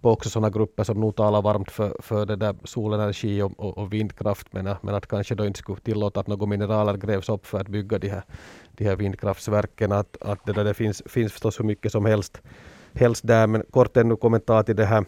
på 0.00 0.10
också 0.10 0.30
sådana 0.30 0.50
grupper 0.50 0.84
som 0.84 1.00
nu 1.00 1.12
talar 1.12 1.42
varmt 1.42 1.70
för, 1.70 1.96
för 1.98 2.26
det 2.26 2.36
där 2.36 2.54
solenergi 2.64 3.42
och, 3.42 3.52
och, 3.56 3.78
och 3.78 3.92
vindkraft, 3.92 4.46
men, 4.50 4.74
men 4.82 4.94
att 4.94 5.06
kanske 5.06 5.34
då 5.34 5.46
inte 5.46 5.58
skulle 5.58 5.80
tillåta 5.80 6.20
att 6.20 6.26
några 6.26 6.46
mineraler 6.46 6.96
grävs 6.96 7.28
upp 7.28 7.46
för 7.46 7.60
att 7.60 7.68
bygga 7.68 7.98
de 7.98 8.08
här, 8.08 8.22
de 8.76 8.84
här 8.84 8.96
vindkraftsverken. 8.96 9.92
Att, 9.92 10.16
att 10.20 10.46
det, 10.46 10.52
där, 10.52 10.64
det 10.64 10.74
finns, 10.74 11.02
finns 11.06 11.32
förstås 11.32 11.60
hur 11.60 11.64
mycket 11.64 11.92
som 11.92 12.04
helst, 12.04 12.42
helst 12.94 13.26
där, 13.26 13.46
men 13.46 13.62
kort 13.70 13.96
ännu 13.96 14.16
kommentar 14.16 14.62
till 14.62 14.76
det 14.76 14.86
här 14.86 15.04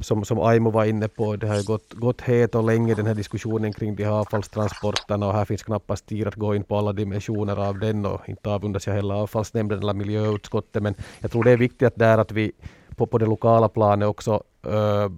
som, 0.00 0.24
som 0.24 0.38
Aimo 0.38 0.70
var 0.70 0.84
inne 0.84 1.08
på, 1.08 1.36
det 1.36 1.46
har 1.46 1.66
gått, 1.66 1.92
gått 1.92 2.20
het 2.20 2.54
och 2.54 2.64
länge 2.64 2.94
den 2.94 3.06
här 3.06 3.14
diskussionen 3.14 3.72
kring 3.72 3.96
de 3.96 4.04
här 4.04 4.12
avfallstransporterna 4.12 5.26
och 5.26 5.32
här 5.32 5.44
finns 5.44 5.62
knappast 5.62 6.06
tid 6.06 6.26
att 6.26 6.34
gå 6.34 6.54
in 6.54 6.64
på 6.64 6.76
alla 6.76 6.92
dimensioner 6.92 7.68
av 7.68 7.78
den 7.78 8.06
och 8.06 8.28
inte 8.28 8.50
avundas 8.50 8.86
jag 8.86 8.94
heller 8.94 9.14
avfallsnämnden 9.14 9.78
eller 9.78 9.94
miljöutskottet 9.94 10.82
men 10.82 10.94
jag 11.20 11.30
tror 11.30 11.44
det 11.44 11.50
är 11.50 11.56
viktigt 11.56 11.92
där 11.96 12.18
att 12.18 12.32
vi 12.32 12.52
på, 12.98 13.06
på 13.06 13.18
det 13.18 13.26
lokala 13.26 13.68
planet 13.68 14.08
också 14.08 14.42
äh, 14.66 15.08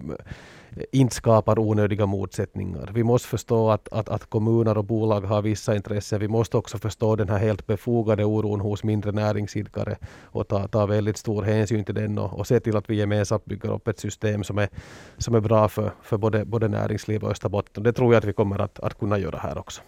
inte 0.91 1.15
skapar 1.15 1.59
onödiga 1.59 2.05
motsättningar. 2.05 2.91
Vi 2.93 3.03
måste 3.03 3.27
förstå 3.27 3.69
att, 3.69 3.87
att, 3.91 4.09
att 4.09 4.29
kommuner 4.29 4.77
och 4.77 4.85
bolag 4.85 5.21
har 5.21 5.41
vissa 5.41 5.75
intressen. 5.75 6.19
Vi 6.19 6.27
måste 6.27 6.57
också 6.57 6.77
förstå 6.77 7.15
den 7.15 7.29
här 7.29 7.37
helt 7.37 7.67
befogade 7.67 8.25
oron 8.25 8.59
hos 8.59 8.83
mindre 8.83 9.11
näringsidkare 9.11 9.97
och 10.23 10.47
ta, 10.47 10.67
ta 10.67 10.85
väldigt 10.85 11.17
stor 11.17 11.43
hänsyn 11.43 11.83
till 11.83 11.95
den 11.95 12.17
och, 12.17 12.39
och 12.39 12.47
se 12.47 12.59
till 12.59 12.77
att 12.77 12.89
vi 12.89 12.95
gemensamt 12.95 13.45
bygger 13.45 13.73
upp 13.73 13.87
ett 13.87 13.99
system 13.99 14.43
som 14.43 14.57
är, 14.57 14.69
som 15.17 15.35
är 15.35 15.39
bra 15.39 15.67
för, 15.67 15.91
för 16.01 16.17
både, 16.17 16.45
både 16.45 16.67
näringsliv 16.67 17.23
och 17.23 17.31
Österbotten. 17.31 17.83
Det 17.83 17.93
tror 17.93 18.13
jag 18.13 18.19
att 18.19 18.25
vi 18.25 18.33
kommer 18.33 18.61
att, 18.61 18.79
att 18.79 18.99
kunna 18.99 19.17
göra 19.17 19.37
här 19.37 19.57
också. 19.57 19.81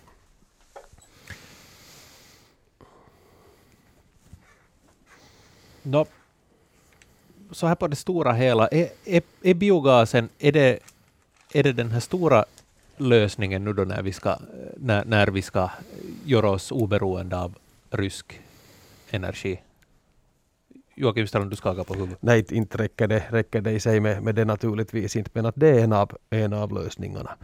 No, 5.85 6.05
så 7.53 7.67
här 7.67 7.75
på 7.75 7.87
det 7.87 7.95
stora 7.95 8.33
hela, 8.33 8.67
är, 8.67 8.89
är, 9.05 9.21
är 9.41 9.53
biogasen, 9.53 10.29
är 10.39 10.51
det, 10.51 10.79
är 11.53 11.63
det 11.63 11.73
den 11.73 11.91
här 11.91 11.99
stora 11.99 12.45
lösningen 12.97 13.63
nu 13.63 13.73
då 13.73 13.83
när 13.83 14.01
vi 14.01 14.13
ska, 14.13 14.37
när, 14.77 15.05
när 15.05 15.27
vi 15.27 15.41
ska 15.41 15.69
göra 16.25 16.49
oss 16.49 16.71
oberoende 16.71 17.37
av 17.37 17.55
rysk 17.89 18.39
energi? 19.09 19.59
Joakim 20.95 21.27
Strand, 21.27 21.49
du 21.49 21.55
skakar 21.55 21.83
på 21.83 21.93
huvudet. 21.93 22.17
Nej, 22.21 22.45
inte 22.49 22.77
räcker 22.77 23.07
det, 23.07 23.23
räcker 23.29 23.61
det 23.61 23.71
i 23.71 23.79
sig 23.79 23.99
med, 23.99 24.23
med 24.23 24.35
det 24.35 24.45
naturligtvis 24.45 25.15
inte, 25.15 25.29
men 25.33 25.45
att 25.45 25.55
det 25.55 25.69
är 25.69 25.83
en 25.83 25.93
av, 25.93 26.17
en 26.29 26.53
av 26.53 26.73
lösningarna. 26.73 27.35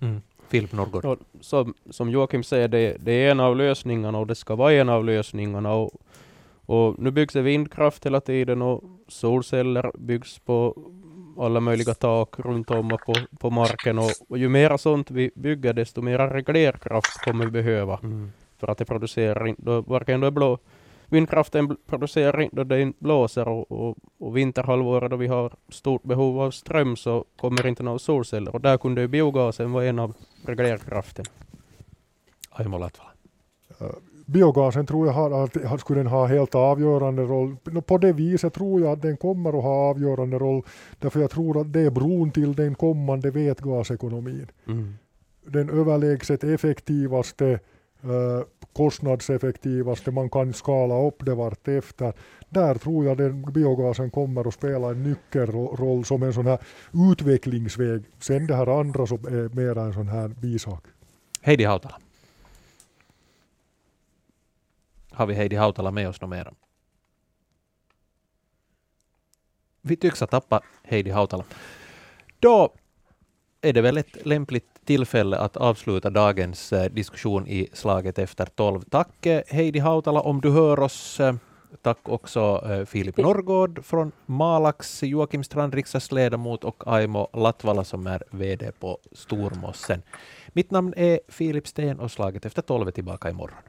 Mm. 0.00 0.22
Filip 0.48 0.72
Norrgård. 0.72 1.18
Som, 1.40 1.74
som 1.90 2.10
Joakim 2.10 2.42
säger, 2.42 2.68
det, 2.68 2.96
det 3.00 3.12
är 3.12 3.30
en 3.30 3.40
av 3.40 3.56
lösningarna 3.56 4.18
och 4.18 4.26
det 4.26 4.34
ska 4.34 4.56
vara 4.56 4.72
en 4.72 4.88
av 4.88 5.04
lösningarna. 5.04 5.72
Och 5.72 5.92
och 6.68 6.98
nu 6.98 7.10
byggs 7.10 7.34
det 7.34 7.42
vindkraft 7.42 8.06
hela 8.06 8.20
tiden 8.20 8.62
och 8.62 8.84
solceller 9.08 9.92
byggs 9.98 10.38
på 10.38 10.74
alla 11.38 11.60
möjliga 11.60 11.94
tak 11.94 12.38
runt 12.38 12.70
om 12.70 12.92
och 12.92 13.00
på, 13.00 13.14
på 13.38 13.50
marken. 13.50 13.98
Och, 13.98 14.10
och 14.28 14.38
ju 14.38 14.48
mer 14.48 14.76
sånt 14.76 15.10
vi 15.10 15.30
bygger, 15.34 15.72
desto 15.72 16.02
mer 16.02 16.18
reglerkraft 16.18 17.24
kommer 17.24 17.44
vi 17.44 17.50
behöva. 17.50 17.98
Mm. 18.02 18.32
För 18.58 18.68
att 18.68 18.78
det 18.78 18.84
producerar 18.84 19.46
inte, 19.46 19.62
varken 19.64 20.20
då 20.20 20.30
blå, 20.30 20.58
vindkraften 21.06 21.76
producerar 21.86 22.40
inte 22.40 22.56
då 22.56 22.64
det 22.64 22.92
blåser 22.98 23.48
och, 23.48 23.72
och, 23.72 23.96
och 24.18 24.36
vinterhalvåret 24.36 25.10
då 25.10 25.16
vi 25.16 25.26
har 25.26 25.52
stort 25.68 26.02
behov 26.02 26.40
av 26.40 26.50
ström 26.50 26.96
så 26.96 27.24
kommer 27.36 27.66
inte 27.66 27.82
några 27.82 27.98
solceller. 27.98 28.54
Och 28.54 28.60
där 28.60 28.78
kunde 28.78 29.00
ju 29.00 29.08
biogasen 29.08 29.72
vara 29.72 29.84
en 29.84 29.98
av 29.98 30.14
reglerkraften. 30.42 31.24
Aimo 32.50 32.78
Latvala 32.78 33.10
biogasen 34.28 34.86
tror 34.86 35.06
jag 35.06 35.14
har, 35.14 35.78
skulle 35.78 36.00
den 36.00 36.06
ha 36.06 36.26
helt 36.26 36.54
avgörande 36.54 37.22
roll. 37.22 37.56
På 37.86 37.98
det 37.98 38.12
viset 38.12 38.54
tror 38.54 38.80
jag 38.80 38.92
att 38.92 39.02
den 39.02 39.16
kommer 39.16 39.58
att 39.58 39.64
ha 39.64 39.90
avgörande 39.90 40.38
roll, 40.38 40.62
därför 40.98 41.20
jag 41.20 41.30
tror 41.30 41.60
att 41.60 41.72
det 41.72 41.80
är 41.80 41.90
bron 41.90 42.30
till 42.30 42.54
den 42.54 42.74
kommande 42.74 43.30
vätgasekonomin. 43.30 44.46
Mm. 44.66 44.94
Den 45.46 45.70
överlägset 45.70 46.44
effektivaste, 46.44 47.48
eh, 48.02 48.42
kostnadseffektivaste, 48.72 50.10
man 50.10 50.30
kan 50.30 50.52
skala 50.52 51.06
upp 51.06 51.24
det 51.26 51.34
vartefter. 51.34 52.12
Där 52.48 52.74
tror 52.74 53.04
jag 53.04 53.16
den 53.16 53.42
biogasen 53.42 54.10
kommer 54.10 54.48
att 54.48 54.54
spela 54.54 54.90
en 54.90 55.02
nyckelroll 55.02 56.04
som 56.04 56.22
en 56.22 56.32
sån 56.32 56.46
här 56.46 56.58
utvecklingsväg. 57.12 58.02
Sen 58.18 58.46
det 58.46 58.54
här 58.54 58.80
andra 58.80 59.06
som 59.06 59.26
är 59.26 59.56
mer 59.56 59.78
en 59.78 59.92
sån 59.92 60.08
här 60.08 60.28
bisak. 60.28 60.84
Heidi 61.42 61.64
Hautala. 61.64 61.98
Har 65.18 65.26
vi 65.26 65.34
Heidi 65.34 65.56
Hautala 65.56 65.90
med 65.90 66.08
oss 66.08 66.20
något 66.20 66.30
mer. 66.30 66.50
Vi 69.82 69.96
tycks 69.96 70.20
ha 70.20 70.26
tappat 70.26 70.62
Heidi 70.82 71.10
Hautala. 71.10 71.44
Då 72.40 72.72
är 73.60 73.72
det 73.72 73.80
väl 73.80 73.96
ett 73.98 74.26
lämpligt 74.26 74.84
tillfälle 74.84 75.38
att 75.38 75.56
avsluta 75.56 76.10
dagens 76.10 76.72
eh, 76.72 76.90
diskussion 76.90 77.46
i 77.48 77.68
slaget 77.72 78.18
efter 78.18 78.46
tolv. 78.46 78.80
Tack 78.80 79.26
eh, 79.26 79.42
Heidi 79.48 79.78
Hautala 79.78 80.20
om 80.20 80.40
du 80.40 80.50
hör 80.50 80.80
oss. 80.80 81.20
Eh, 81.20 81.34
tack 81.82 82.08
också 82.08 82.62
Filip 82.86 83.16
Norrgård 83.16 83.84
från 83.84 84.12
Malax, 84.26 85.02
Joakim 85.02 85.44
Strand, 85.44 85.74
riksdagsledamot 85.74 86.64
och 86.64 86.82
Aimo 86.86 87.28
Latvala 87.32 87.84
som 87.84 88.06
är 88.06 88.22
VD 88.30 88.72
på 88.72 88.98
Stormossen. 89.12 90.02
Mitt 90.52 90.70
namn 90.70 90.94
är 90.96 91.20
Filip 91.28 91.68
Sten 91.68 92.00
och 92.00 92.10
slaget 92.10 92.46
efter 92.46 92.62
tolv 92.62 92.88
är 92.88 92.92
tillbaka 92.92 93.30
imorgon. 93.30 93.68